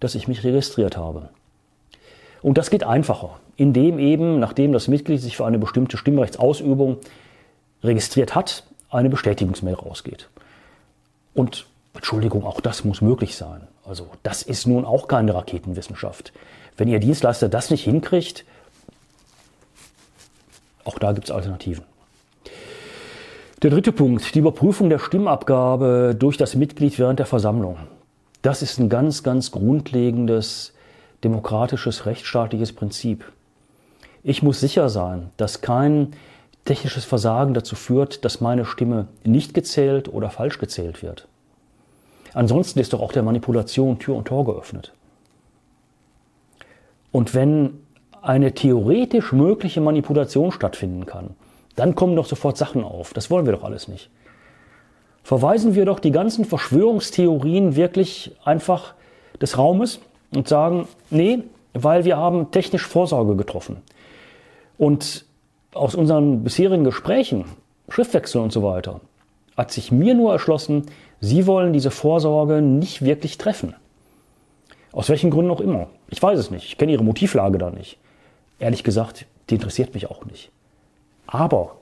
dass 0.00 0.14
ich 0.14 0.28
mich 0.28 0.42
registriert 0.42 0.96
habe. 0.96 1.28
Und 2.42 2.58
das 2.58 2.70
geht 2.70 2.84
einfacher, 2.84 3.38
indem 3.56 3.98
eben, 3.98 4.40
nachdem 4.40 4.72
das 4.72 4.88
Mitglied 4.88 5.20
sich 5.20 5.36
für 5.36 5.44
eine 5.44 5.58
bestimmte 5.58 5.96
Stimmrechtsausübung 5.96 6.98
registriert 7.82 8.34
hat, 8.34 8.64
eine 8.88 9.10
Bestätigungsmail 9.10 9.74
rausgeht. 9.74 10.28
Und 11.34 11.66
Entschuldigung, 11.94 12.44
auch 12.44 12.60
das 12.60 12.84
muss 12.84 13.02
möglich 13.02 13.36
sein. 13.36 13.68
Also 13.84 14.08
das 14.22 14.42
ist 14.42 14.66
nun 14.66 14.84
auch 14.84 15.06
keine 15.08 15.34
Raketenwissenschaft. 15.34 16.32
Wenn 16.76 16.88
Ihr 16.88 16.98
Dienstleister 16.98 17.48
das 17.48 17.70
nicht 17.70 17.84
hinkriegt, 17.84 18.44
auch 20.84 20.98
da 20.98 21.12
gibt 21.12 21.28
es 21.28 21.30
Alternativen. 21.30 21.84
Der 23.62 23.68
dritte 23.68 23.92
Punkt, 23.92 24.34
die 24.34 24.38
Überprüfung 24.38 24.88
der 24.88 24.98
Stimmabgabe 24.98 26.16
durch 26.18 26.38
das 26.38 26.54
Mitglied 26.54 26.98
während 26.98 27.18
der 27.18 27.26
Versammlung. 27.26 27.76
Das 28.40 28.62
ist 28.62 28.78
ein 28.78 28.88
ganz, 28.88 29.22
ganz 29.22 29.50
grundlegendes 29.50 30.72
demokratisches, 31.24 32.06
rechtsstaatliches 32.06 32.72
Prinzip. 32.72 33.30
Ich 34.22 34.42
muss 34.42 34.60
sicher 34.60 34.88
sein, 34.88 35.28
dass 35.36 35.60
kein 35.60 36.12
technisches 36.64 37.04
Versagen 37.04 37.52
dazu 37.52 37.76
führt, 37.76 38.24
dass 38.24 38.40
meine 38.40 38.64
Stimme 38.64 39.08
nicht 39.24 39.52
gezählt 39.52 40.10
oder 40.10 40.30
falsch 40.30 40.58
gezählt 40.58 41.02
wird. 41.02 41.28
Ansonsten 42.32 42.78
ist 42.78 42.94
doch 42.94 43.02
auch 43.02 43.12
der 43.12 43.22
Manipulation 43.22 43.98
Tür 43.98 44.16
und 44.16 44.24
Tor 44.26 44.46
geöffnet. 44.46 44.94
Und 47.12 47.34
wenn 47.34 47.80
eine 48.22 48.54
theoretisch 48.54 49.32
mögliche 49.32 49.82
Manipulation 49.82 50.50
stattfinden 50.50 51.04
kann, 51.04 51.34
dann 51.76 51.94
kommen 51.94 52.16
doch 52.16 52.26
sofort 52.26 52.56
Sachen 52.56 52.84
auf. 52.84 53.12
Das 53.12 53.30
wollen 53.30 53.46
wir 53.46 53.52
doch 53.52 53.64
alles 53.64 53.88
nicht 53.88 54.10
verweisen 55.22 55.74
wir 55.74 55.84
doch 55.84 55.98
die 55.98 56.10
ganzen 56.10 56.44
Verschwörungstheorien 56.44 57.76
wirklich 57.76 58.32
einfach 58.44 58.94
des 59.40 59.58
Raumes 59.58 60.00
und 60.34 60.48
sagen, 60.48 60.88
nee, 61.10 61.44
weil 61.72 62.04
wir 62.04 62.16
haben 62.16 62.50
technisch 62.50 62.86
Vorsorge 62.86 63.36
getroffen. 63.36 63.76
Und 64.76 65.24
aus 65.72 65.94
unseren 65.94 66.42
bisherigen 66.42 66.84
Gesprächen, 66.84 67.44
Schriftwechsel 67.88 68.40
und 68.40 68.52
so 68.52 68.62
weiter, 68.62 69.00
hat 69.56 69.70
sich 69.70 69.92
mir 69.92 70.14
nur 70.14 70.32
erschlossen, 70.32 70.86
Sie 71.20 71.46
wollen 71.46 71.74
diese 71.74 71.90
Vorsorge 71.90 72.62
nicht 72.62 73.02
wirklich 73.02 73.36
treffen. 73.36 73.74
Aus 74.90 75.10
welchen 75.10 75.30
Gründen 75.30 75.50
auch 75.50 75.60
immer. 75.60 75.88
Ich 76.08 76.20
weiß 76.20 76.38
es 76.38 76.50
nicht. 76.50 76.64
Ich 76.64 76.78
kenne 76.78 76.92
Ihre 76.92 77.04
Motivlage 77.04 77.58
da 77.58 77.70
nicht. 77.70 77.98
Ehrlich 78.58 78.82
gesagt, 78.82 79.26
die 79.48 79.56
interessiert 79.56 79.92
mich 79.92 80.10
auch 80.10 80.24
nicht. 80.24 80.50
Aber 81.26 81.76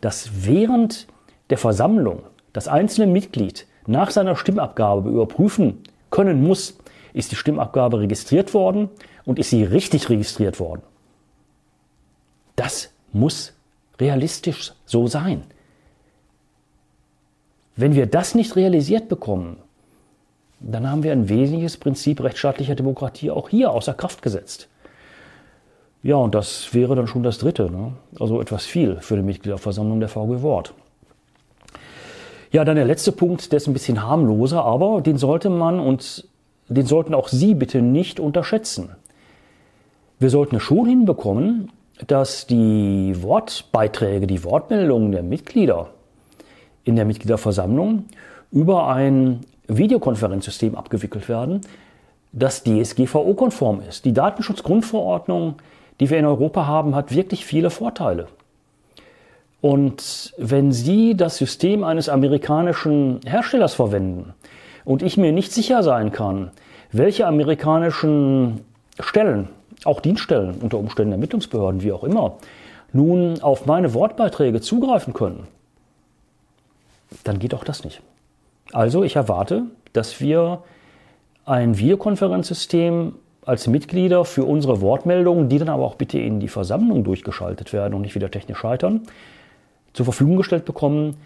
dass 0.00 0.46
während 0.46 1.06
der 1.50 1.58
Versammlung 1.58 2.22
das 2.52 2.68
einzelne 2.68 3.06
Mitglied 3.10 3.66
nach 3.86 4.10
seiner 4.10 4.36
Stimmabgabe 4.36 5.10
überprüfen 5.10 5.82
können 6.10 6.42
muss, 6.42 6.78
ist 7.12 7.32
die 7.32 7.36
Stimmabgabe 7.36 8.00
registriert 8.00 8.54
worden 8.54 8.88
und 9.24 9.38
ist 9.38 9.50
sie 9.50 9.64
richtig 9.64 10.08
registriert 10.08 10.60
worden. 10.60 10.82
Das 12.56 12.92
muss 13.12 13.54
realistisch 13.98 14.72
so 14.84 15.06
sein. 15.06 15.44
Wenn 17.76 17.94
wir 17.94 18.06
das 18.06 18.34
nicht 18.34 18.56
realisiert 18.56 19.08
bekommen, 19.08 19.56
dann 20.60 20.88
haben 20.88 21.02
wir 21.02 21.12
ein 21.12 21.28
wesentliches 21.28 21.76
Prinzip 21.76 22.22
rechtsstaatlicher 22.22 22.74
Demokratie 22.74 23.30
auch 23.30 23.48
hier 23.48 23.72
außer 23.72 23.94
Kraft 23.94 24.22
gesetzt. 24.22 24.68
Ja, 26.02 26.16
und 26.16 26.34
das 26.34 26.74
wäre 26.74 26.96
dann 26.96 27.06
schon 27.06 27.22
das 27.22 27.38
Dritte, 27.38 27.70
ne? 27.70 27.92
also 28.18 28.40
etwas 28.40 28.66
viel 28.66 28.96
für 29.00 29.16
die 29.16 29.22
Mitgliederversammlung 29.22 30.00
der 30.00 30.08
VG 30.08 30.42
Wort. 30.42 30.74
Ja, 32.50 32.64
dann 32.64 32.76
der 32.76 32.84
letzte 32.84 33.12
Punkt, 33.12 33.52
der 33.52 33.58
ist 33.58 33.68
ein 33.68 33.72
bisschen 33.72 34.02
harmloser, 34.02 34.64
aber 34.64 35.00
den 35.00 35.16
sollte 35.16 35.48
man 35.48 35.78
und 35.78 36.28
den 36.68 36.86
sollten 36.86 37.14
auch 37.14 37.28
Sie 37.28 37.54
bitte 37.54 37.82
nicht 37.82 38.18
unterschätzen. 38.18 38.90
Wir 40.18 40.28
sollten 40.28 40.56
es 40.56 40.62
schon 40.62 40.86
hinbekommen, 40.86 41.70
dass 42.06 42.46
die 42.46 43.14
Wortbeiträge, 43.22 44.26
die 44.26 44.44
Wortmeldungen 44.44 45.12
der 45.12 45.22
Mitglieder 45.22 45.90
in 46.84 46.96
der 46.96 47.04
Mitgliederversammlung 47.04 48.06
über 48.50 48.88
ein 48.88 49.40
Videokonferenzsystem 49.68 50.74
abgewickelt 50.74 51.28
werden, 51.28 51.60
das 52.32 52.64
DSGVO-konform 52.64 53.82
ist. 53.88 54.04
Die 54.04 54.12
Datenschutzgrundverordnung, 54.12 55.56
die 56.00 56.10
wir 56.10 56.18
in 56.18 56.26
Europa 56.26 56.66
haben, 56.66 56.94
hat 56.94 57.14
wirklich 57.14 57.44
viele 57.44 57.70
Vorteile. 57.70 58.28
Und 59.60 60.34
wenn 60.38 60.72
Sie 60.72 61.16
das 61.16 61.36
System 61.36 61.84
eines 61.84 62.08
amerikanischen 62.08 63.20
Herstellers 63.24 63.74
verwenden 63.74 64.34
und 64.84 65.02
ich 65.02 65.16
mir 65.16 65.32
nicht 65.32 65.52
sicher 65.52 65.82
sein 65.82 66.10
kann, 66.10 66.50
welche 66.90 67.26
amerikanischen 67.26 68.62
Stellen, 68.98 69.48
auch 69.84 70.00
Dienststellen, 70.00 70.56
unter 70.60 70.78
Umständen 70.78 71.12
Ermittlungsbehörden, 71.12 71.82
wie 71.82 71.92
auch 71.92 72.04
immer, 72.04 72.36
nun 72.92 73.40
auf 73.40 73.66
meine 73.66 73.94
Wortbeiträge 73.94 74.60
zugreifen 74.60 75.14
können, 75.14 75.46
dann 77.24 77.38
geht 77.38 77.54
auch 77.54 77.64
das 77.64 77.84
nicht. 77.84 78.02
Also 78.72 79.04
ich 79.04 79.16
erwarte, 79.16 79.64
dass 79.92 80.20
wir 80.20 80.62
ein 81.44 81.78
Videokonferenzsystem 81.78 83.14
als 83.44 83.66
Mitglieder 83.66 84.24
für 84.24 84.44
unsere 84.44 84.80
Wortmeldungen, 84.80 85.48
die 85.48 85.58
dann 85.58 85.68
aber 85.68 85.84
auch 85.84 85.96
bitte 85.96 86.18
in 86.18 86.40
die 86.40 86.48
Versammlung 86.48 87.04
durchgeschaltet 87.04 87.72
werden 87.72 87.94
und 87.94 88.02
nicht 88.02 88.14
wieder 88.14 88.30
technisch 88.30 88.58
scheitern, 88.58 89.02
zur 89.92 90.04
Verfügung 90.04 90.36
gestellt 90.36 90.64
bekommen, 90.64 91.16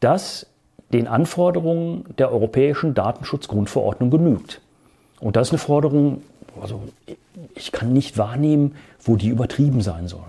das 0.00 0.46
den 0.92 1.06
Anforderungen 1.06 2.04
der 2.18 2.32
europäischen 2.32 2.94
Datenschutzgrundverordnung 2.94 4.10
genügt. 4.10 4.60
Und 5.20 5.36
das 5.36 5.48
ist 5.48 5.52
eine 5.52 5.58
Forderung, 5.58 6.22
also 6.60 6.82
ich 7.54 7.70
kann 7.70 7.92
nicht 7.92 8.18
wahrnehmen, 8.18 8.74
wo 9.00 9.16
die 9.16 9.28
übertrieben 9.28 9.82
sein 9.82 10.08
soll. 10.08 10.24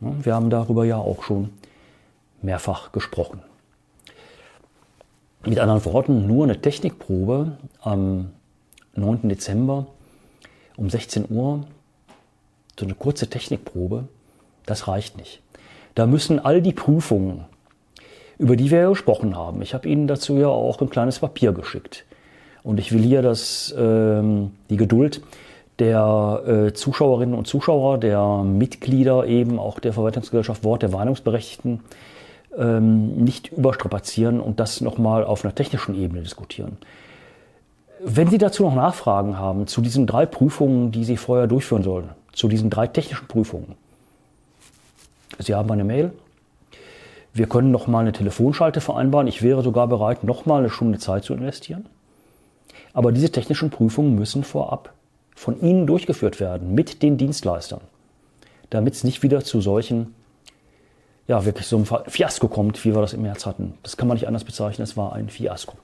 Wir 0.00 0.34
haben 0.34 0.50
darüber 0.50 0.84
ja 0.84 0.98
auch 0.98 1.22
schon 1.22 1.50
mehrfach 2.42 2.92
gesprochen. 2.92 3.40
Mit 5.46 5.58
anderen 5.58 5.84
Worten, 5.86 6.26
nur 6.26 6.44
eine 6.44 6.60
Technikprobe 6.60 7.56
am 7.80 8.32
9. 8.96 9.28
Dezember 9.28 9.86
um 10.76 10.90
16 10.90 11.26
Uhr, 11.30 11.64
so 12.78 12.84
eine 12.84 12.94
kurze 12.94 13.28
Technikprobe, 13.28 14.08
das 14.66 14.88
reicht 14.88 15.16
nicht. 15.16 15.40
Da 15.94 16.06
müssen 16.06 16.38
all 16.38 16.60
die 16.60 16.72
Prüfungen, 16.72 17.44
über 18.38 18.56
die 18.56 18.70
wir 18.70 18.80
ja 18.80 18.88
gesprochen 18.90 19.36
haben, 19.36 19.62
ich 19.62 19.72
habe 19.72 19.88
Ihnen 19.88 20.06
dazu 20.06 20.36
ja 20.36 20.48
auch 20.48 20.80
ein 20.80 20.90
kleines 20.90 21.20
Papier 21.20 21.52
geschickt. 21.52 22.04
Und 22.62 22.80
ich 22.80 22.92
will 22.92 23.02
hier 23.02 23.22
das, 23.22 23.74
ähm, 23.78 24.50
die 24.68 24.76
Geduld 24.76 25.22
der 25.78 26.42
äh, 26.46 26.72
Zuschauerinnen 26.72 27.34
und 27.34 27.46
Zuschauer, 27.46 27.98
der 27.98 28.42
Mitglieder 28.42 29.26
eben 29.26 29.58
auch 29.58 29.78
der 29.78 29.92
Verwaltungsgesellschaft 29.92 30.64
Wort, 30.64 30.82
der 30.82 30.92
Warnungsberechtigten, 30.92 31.80
ähm, 32.58 33.16
nicht 33.16 33.52
überstrapazieren 33.52 34.40
und 34.40 34.58
das 34.58 34.80
nochmal 34.80 35.24
auf 35.24 35.44
einer 35.44 35.54
technischen 35.54 35.94
Ebene 35.94 36.22
diskutieren. 36.22 36.78
Wenn 38.00 38.28
Sie 38.28 38.38
dazu 38.38 38.62
noch 38.62 38.74
Nachfragen 38.74 39.38
haben 39.38 39.66
zu 39.66 39.80
diesen 39.80 40.06
drei 40.06 40.26
Prüfungen, 40.26 40.92
die 40.92 41.04
Sie 41.04 41.16
vorher 41.16 41.46
durchführen 41.46 41.82
sollen, 41.82 42.10
zu 42.32 42.48
diesen 42.48 42.68
drei 42.68 42.86
technischen 42.86 43.26
Prüfungen, 43.26 43.74
Sie 45.38 45.54
haben 45.54 45.70
eine 45.70 45.84
Mail. 45.84 46.12
Wir 47.32 47.46
können 47.46 47.70
nochmal 47.70 48.02
eine 48.02 48.12
Telefonschalte 48.12 48.80
vereinbaren. 48.80 49.26
Ich 49.26 49.42
wäre 49.42 49.62
sogar 49.62 49.86
bereit, 49.86 50.24
nochmal 50.24 50.60
eine 50.60 50.70
Stunde 50.70 50.98
Zeit 50.98 51.24
zu 51.24 51.34
investieren. 51.34 51.86
Aber 52.92 53.12
diese 53.12 53.30
technischen 53.30 53.70
Prüfungen 53.70 54.14
müssen 54.14 54.44
vorab 54.44 54.92
von 55.34 55.60
Ihnen 55.60 55.86
durchgeführt 55.86 56.40
werden, 56.40 56.74
mit 56.74 57.02
den 57.02 57.18
Dienstleistern, 57.18 57.82
damit 58.70 58.94
es 58.94 59.04
nicht 59.04 59.22
wieder 59.22 59.44
zu 59.44 59.60
solchen 59.60 60.14
ja, 61.28 61.44
wirklich 61.44 61.66
so 61.66 61.76
ein 61.76 61.86
Fiasko 62.06 62.48
kommt, 62.48 62.82
wie 62.84 62.94
wir 62.94 63.00
das 63.00 63.12
im 63.12 63.22
März 63.22 63.46
hatten. 63.46 63.74
Das 63.82 63.96
kann 63.96 64.08
man 64.08 64.16
nicht 64.16 64.28
anders 64.28 64.44
bezeichnen, 64.44 64.84
es 64.84 64.96
war 64.96 65.12
ein 65.12 65.28
Fiasko. 65.28 65.76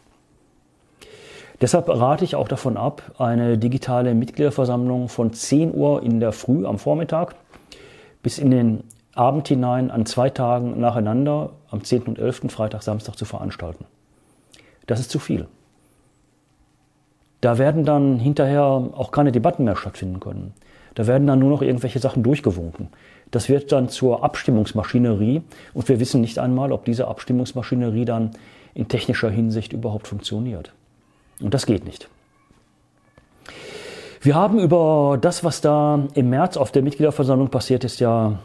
Deshalb 1.60 1.88
rate 1.88 2.24
ich 2.24 2.34
auch 2.34 2.48
davon 2.48 2.76
ab, 2.76 3.12
eine 3.18 3.58
digitale 3.58 4.14
Mitgliederversammlung 4.14 5.08
von 5.08 5.32
10 5.32 5.74
Uhr 5.74 6.02
in 6.02 6.18
der 6.18 6.32
Früh 6.32 6.66
am 6.66 6.78
Vormittag 6.78 7.34
bis 8.22 8.38
in 8.38 8.50
den 8.50 8.84
Abend 9.14 9.48
hinein 9.48 9.90
an 9.90 10.06
zwei 10.06 10.30
Tagen 10.30 10.80
nacheinander, 10.80 11.50
am 11.70 11.84
10. 11.84 12.02
und 12.04 12.18
11., 12.18 12.42
Freitag, 12.48 12.82
Samstag 12.82 13.16
zu 13.16 13.24
veranstalten. 13.24 13.84
Das 14.86 15.00
ist 15.00 15.10
zu 15.10 15.18
viel. 15.18 15.46
Da 17.40 17.58
werden 17.58 17.84
dann 17.84 18.18
hinterher 18.18 18.62
auch 18.62 19.10
keine 19.10 19.32
Debatten 19.32 19.64
mehr 19.64 19.76
stattfinden 19.76 20.20
können. 20.20 20.54
Da 20.94 21.06
werden 21.06 21.26
dann 21.26 21.38
nur 21.38 21.50
noch 21.50 21.62
irgendwelche 21.62 21.98
Sachen 21.98 22.22
durchgewunken. 22.22 22.88
Das 23.30 23.48
wird 23.48 23.72
dann 23.72 23.88
zur 23.88 24.22
Abstimmungsmaschinerie 24.22 25.42
und 25.74 25.88
wir 25.88 26.00
wissen 26.00 26.20
nicht 26.20 26.38
einmal, 26.38 26.70
ob 26.70 26.84
diese 26.84 27.08
Abstimmungsmaschinerie 27.08 28.04
dann 28.04 28.30
in 28.74 28.88
technischer 28.88 29.30
Hinsicht 29.30 29.72
überhaupt 29.72 30.06
funktioniert. 30.06 30.72
Und 31.42 31.54
das 31.54 31.66
geht 31.66 31.84
nicht. 31.84 32.08
Wir 34.20 34.36
haben 34.36 34.60
über 34.60 35.18
das, 35.20 35.42
was 35.42 35.60
da 35.60 36.06
im 36.14 36.30
März 36.30 36.56
auf 36.56 36.70
der 36.70 36.82
Mitgliederversammlung 36.82 37.48
passiert 37.48 37.82
ist, 37.82 37.98
ja 37.98 38.38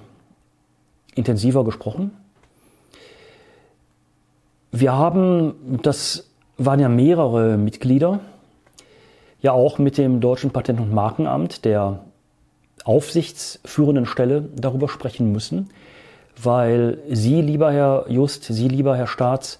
intensiver 1.13 1.63
gesprochen. 1.63 2.11
Wir 4.71 4.93
haben, 4.93 5.79
das 5.83 6.29
waren 6.57 6.79
ja 6.79 6.89
mehrere 6.89 7.57
Mitglieder, 7.57 8.19
ja 9.41 9.51
auch 9.51 9.77
mit 9.77 9.97
dem 9.97 10.19
Deutschen 10.19 10.49
Patent- 10.49 10.79
und 10.79 10.91
Markenamt, 10.91 11.63
der 11.63 11.99
aufsichtsführenden 12.83 14.05
Stelle 14.05 14.49
darüber 14.55 14.89
sprechen 14.89 15.31
müssen, 15.31 15.69
weil 16.41 16.99
Sie, 17.09 17.41
lieber 17.41 17.71
Herr 17.71 18.05
Just, 18.09 18.45
Sie, 18.45 18.67
lieber 18.67 18.95
Herr 18.95 19.07
Staats, 19.07 19.59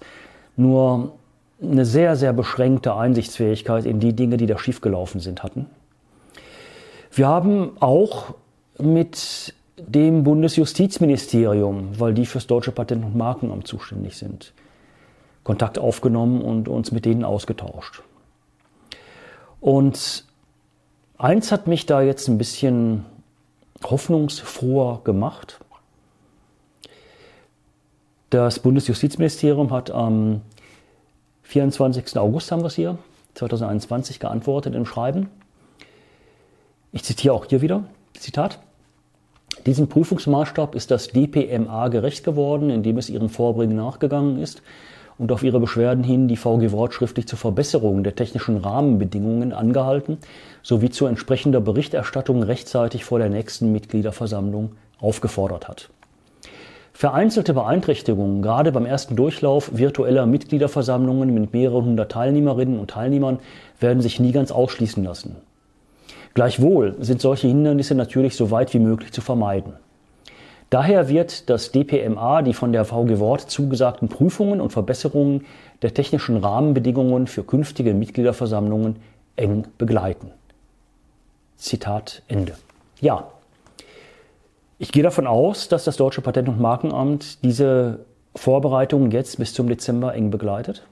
nur 0.56 1.17
eine 1.60 1.84
sehr, 1.84 2.16
sehr 2.16 2.32
beschränkte 2.32 2.94
Einsichtsfähigkeit 2.94 3.84
in 3.84 4.00
die 4.00 4.14
Dinge, 4.14 4.36
die 4.36 4.46
da 4.46 4.58
schiefgelaufen 4.58 5.20
sind, 5.20 5.42
hatten. 5.42 5.66
Wir 7.10 7.26
haben 7.26 7.72
auch 7.80 8.34
mit 8.78 9.54
dem 9.76 10.24
Bundesjustizministerium, 10.24 11.98
weil 11.98 12.14
die 12.14 12.26
fürs 12.26 12.46
deutsche 12.46 12.72
Patent- 12.72 13.04
und 13.04 13.16
Markenamt 13.16 13.66
zuständig 13.66 14.16
sind, 14.16 14.52
Kontakt 15.44 15.78
aufgenommen 15.78 16.42
und 16.42 16.68
uns 16.68 16.92
mit 16.92 17.04
denen 17.04 17.24
ausgetauscht. 17.24 18.02
Und 19.60 20.24
eins 21.16 21.50
hat 21.50 21.66
mich 21.66 21.86
da 21.86 22.02
jetzt 22.02 22.28
ein 22.28 22.38
bisschen 22.38 23.04
hoffnungsfroher 23.82 25.00
gemacht. 25.04 25.60
Das 28.30 28.58
Bundesjustizministerium 28.60 29.72
hat 29.72 29.90
am 29.90 30.42
24. 31.48 32.18
August 32.18 32.52
haben 32.52 32.60
wir 32.60 32.66
es 32.66 32.74
hier, 32.74 32.98
2021 33.32 34.20
geantwortet 34.20 34.74
im 34.74 34.84
Schreiben. 34.84 35.30
Ich 36.92 37.04
zitiere 37.04 37.32
auch 37.32 37.46
hier 37.46 37.62
wieder, 37.62 37.84
Zitat. 38.12 38.58
Diesem 39.64 39.88
Prüfungsmaßstab 39.88 40.74
ist 40.74 40.90
das 40.90 41.08
DPMA 41.08 41.88
gerecht 41.88 42.22
geworden, 42.22 42.68
indem 42.68 42.98
es 42.98 43.08
ihren 43.08 43.30
Vorbringen 43.30 43.76
nachgegangen 43.76 44.38
ist 44.38 44.60
und 45.16 45.32
auf 45.32 45.42
ihre 45.42 45.58
Beschwerden 45.58 46.04
hin 46.04 46.28
die 46.28 46.36
VG 46.36 46.70
Wort 46.70 46.92
schriftlich 46.92 47.26
zur 47.26 47.38
Verbesserung 47.38 48.04
der 48.04 48.14
technischen 48.14 48.58
Rahmenbedingungen 48.58 49.54
angehalten 49.54 50.18
sowie 50.62 50.90
zu 50.90 51.06
entsprechender 51.06 51.62
Berichterstattung 51.62 52.42
rechtzeitig 52.42 53.06
vor 53.06 53.20
der 53.20 53.30
nächsten 53.30 53.72
Mitgliederversammlung 53.72 54.72
aufgefordert 55.00 55.66
hat. 55.66 55.88
Vereinzelte 56.98 57.54
Beeinträchtigungen, 57.54 58.42
gerade 58.42 58.72
beim 58.72 58.84
ersten 58.84 59.14
Durchlauf 59.14 59.70
virtueller 59.72 60.26
Mitgliederversammlungen 60.26 61.32
mit 61.32 61.52
mehreren 61.52 61.84
hundert 61.84 62.10
Teilnehmerinnen 62.10 62.80
und 62.80 62.90
Teilnehmern, 62.90 63.38
werden 63.78 64.02
sich 64.02 64.18
nie 64.18 64.32
ganz 64.32 64.50
ausschließen 64.50 65.04
lassen. 65.04 65.36
Gleichwohl 66.34 66.96
sind 66.98 67.20
solche 67.20 67.46
Hindernisse 67.46 67.94
natürlich 67.94 68.34
so 68.34 68.50
weit 68.50 68.74
wie 68.74 68.80
möglich 68.80 69.12
zu 69.12 69.20
vermeiden. 69.20 69.74
Daher 70.70 71.08
wird 71.08 71.48
das 71.48 71.70
DPMA 71.70 72.42
die 72.42 72.52
von 72.52 72.72
der 72.72 72.84
VG 72.84 73.20
Wort 73.20 73.42
zugesagten 73.42 74.08
Prüfungen 74.08 74.60
und 74.60 74.72
Verbesserungen 74.72 75.46
der 75.82 75.94
technischen 75.94 76.38
Rahmenbedingungen 76.38 77.28
für 77.28 77.44
künftige 77.44 77.94
Mitgliederversammlungen 77.94 78.96
eng 79.36 79.68
begleiten. 79.78 80.32
Zitat 81.58 82.22
Ende. 82.26 82.54
Ja, 83.00 83.28
ich 84.78 84.92
gehe 84.92 85.02
davon 85.02 85.26
aus, 85.26 85.68
dass 85.68 85.84
das 85.84 85.96
Deutsche 85.96 86.20
Patent- 86.20 86.48
und 86.48 86.60
Markenamt 86.60 87.42
diese 87.44 88.04
Vorbereitungen 88.34 89.10
jetzt 89.10 89.38
bis 89.38 89.54
zum 89.54 89.68
Dezember 89.68 90.14
eng 90.14 90.30
begleitet. 90.30 90.86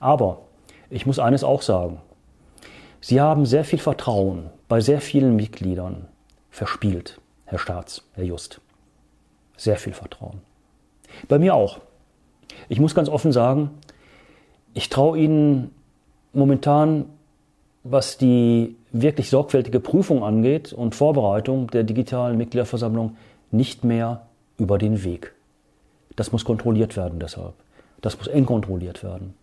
Aber 0.00 0.38
ich 0.90 1.06
muss 1.06 1.18
eines 1.18 1.44
auch 1.44 1.62
sagen. 1.62 2.00
Sie 3.00 3.20
haben 3.20 3.46
sehr 3.46 3.64
viel 3.64 3.78
Vertrauen 3.78 4.50
bei 4.68 4.80
sehr 4.80 5.00
vielen 5.00 5.36
Mitgliedern 5.36 6.08
verspielt, 6.50 7.20
Herr 7.44 7.58
Staats, 7.58 8.02
Herr 8.14 8.24
Just 8.24 8.60
sehr 9.56 9.76
viel 9.76 9.92
Vertrauen. 9.92 10.40
Bei 11.28 11.38
mir 11.38 11.54
auch. 11.54 11.78
Ich 12.68 12.80
muss 12.80 12.94
ganz 12.94 13.08
offen 13.08 13.32
sagen, 13.32 13.70
ich 14.74 14.88
traue 14.88 15.18
Ihnen 15.18 15.74
momentan 16.32 17.06
was 17.88 18.18
die 18.18 18.74
wirklich 19.02 19.30
sorgfältige 19.30 19.80
Prüfung 19.80 20.24
angeht 20.24 20.72
und 20.72 20.94
Vorbereitung 20.94 21.68
der 21.68 21.84
digitalen 21.84 22.36
Mitgliederversammlung 22.36 23.16
nicht 23.50 23.84
mehr 23.84 24.22
über 24.58 24.78
den 24.78 25.04
Weg. 25.04 25.32
Das 26.16 26.32
muss 26.32 26.44
kontrolliert 26.44 26.96
werden 26.96 27.18
deshalb. 27.18 27.54
Das 28.00 28.18
muss 28.18 28.26
eng 28.26 28.46
kontrolliert 28.46 29.02
werden. 29.02 29.34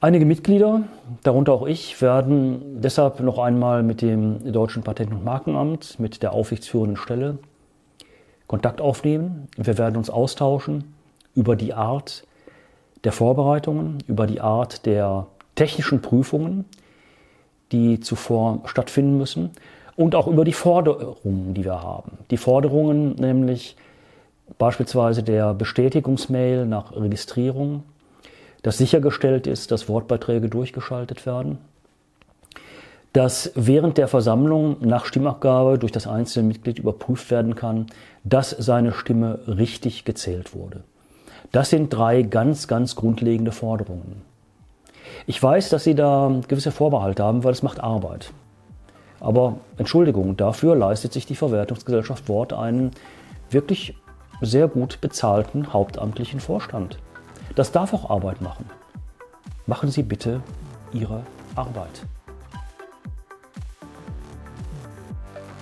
Einige 0.00 0.26
Mitglieder, 0.26 0.82
darunter 1.22 1.52
auch 1.54 1.66
ich, 1.66 2.02
werden 2.02 2.82
deshalb 2.82 3.20
noch 3.20 3.38
einmal 3.38 3.82
mit 3.82 4.02
dem 4.02 4.52
Deutschen 4.52 4.82
Patent- 4.82 5.12
und 5.12 5.24
Markenamt, 5.24 5.98
mit 5.98 6.22
der 6.22 6.32
aufsichtsführenden 6.32 6.96
Stelle, 6.96 7.38
Kontakt 8.46 8.82
aufnehmen. 8.82 9.48
Wir 9.56 9.78
werden 9.78 9.96
uns 9.96 10.10
austauschen 10.10 10.94
über 11.34 11.56
die 11.56 11.72
Art 11.72 12.24
der 13.04 13.12
Vorbereitungen, 13.12 13.98
über 14.06 14.26
die 14.26 14.40
Art 14.40 14.84
der 14.84 15.26
technischen 15.54 16.02
Prüfungen, 16.02 16.66
die 17.72 18.00
zuvor 18.00 18.60
stattfinden 18.66 19.18
müssen 19.18 19.50
und 19.96 20.14
auch 20.14 20.26
über 20.26 20.44
die 20.44 20.52
Forderungen, 20.52 21.54
die 21.54 21.64
wir 21.64 21.82
haben. 21.82 22.18
Die 22.30 22.36
Forderungen 22.36 23.14
nämlich 23.14 23.76
beispielsweise 24.58 25.22
der 25.22 25.54
Bestätigungsmail 25.54 26.66
nach 26.66 26.94
Registrierung, 26.94 27.82
dass 28.62 28.78
sichergestellt 28.78 29.46
ist, 29.46 29.70
dass 29.70 29.88
Wortbeiträge 29.88 30.48
durchgeschaltet 30.48 31.26
werden, 31.26 31.58
dass 33.12 33.52
während 33.54 33.96
der 33.96 34.08
Versammlung 34.08 34.76
nach 34.80 35.04
Stimmabgabe 35.04 35.78
durch 35.78 35.92
das 35.92 36.06
einzelne 36.06 36.48
Mitglied 36.48 36.78
überprüft 36.80 37.30
werden 37.30 37.54
kann, 37.54 37.86
dass 38.24 38.50
seine 38.50 38.92
Stimme 38.92 39.38
richtig 39.46 40.04
gezählt 40.04 40.54
wurde. 40.54 40.82
Das 41.52 41.70
sind 41.70 41.90
drei 41.90 42.22
ganz, 42.22 42.66
ganz 42.66 42.96
grundlegende 42.96 43.52
Forderungen. 43.52 44.22
Ich 45.26 45.42
weiß, 45.42 45.70
dass 45.70 45.84
Sie 45.84 45.94
da 45.94 46.30
gewisse 46.48 46.70
Vorbehalte 46.70 47.24
haben, 47.24 47.44
weil 47.44 47.52
es 47.52 47.62
macht 47.62 47.80
Arbeit. 47.80 48.32
Aber 49.20 49.56
Entschuldigung, 49.78 50.36
dafür 50.36 50.76
leistet 50.76 51.12
sich 51.14 51.24
die 51.24 51.36
Verwertungsgesellschaft 51.36 52.28
Wort 52.28 52.52
einen 52.52 52.90
wirklich 53.50 53.96
sehr 54.42 54.68
gut 54.68 55.00
bezahlten 55.00 55.72
hauptamtlichen 55.72 56.40
Vorstand. 56.40 56.98
Das 57.54 57.72
darf 57.72 57.94
auch 57.94 58.10
Arbeit 58.10 58.42
machen. 58.42 58.66
Machen 59.66 59.90
Sie 59.90 60.02
bitte 60.02 60.42
Ihre 60.92 61.22
Arbeit. 61.54 62.04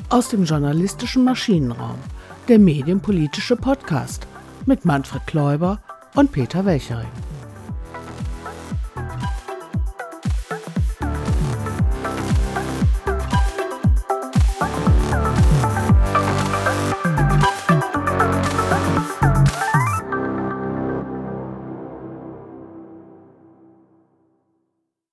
Aus 0.08 0.28
dem 0.28 0.44
journalistischen 0.44 1.24
Maschinenraum, 1.24 1.98
der 2.48 2.58
medienpolitische 2.58 3.56
Podcast 3.56 4.26
mit 4.66 4.84
Manfred 4.84 5.26
Kläuber 5.26 5.78
und 6.14 6.32
Peter 6.32 6.64
Welchering. 6.66 7.08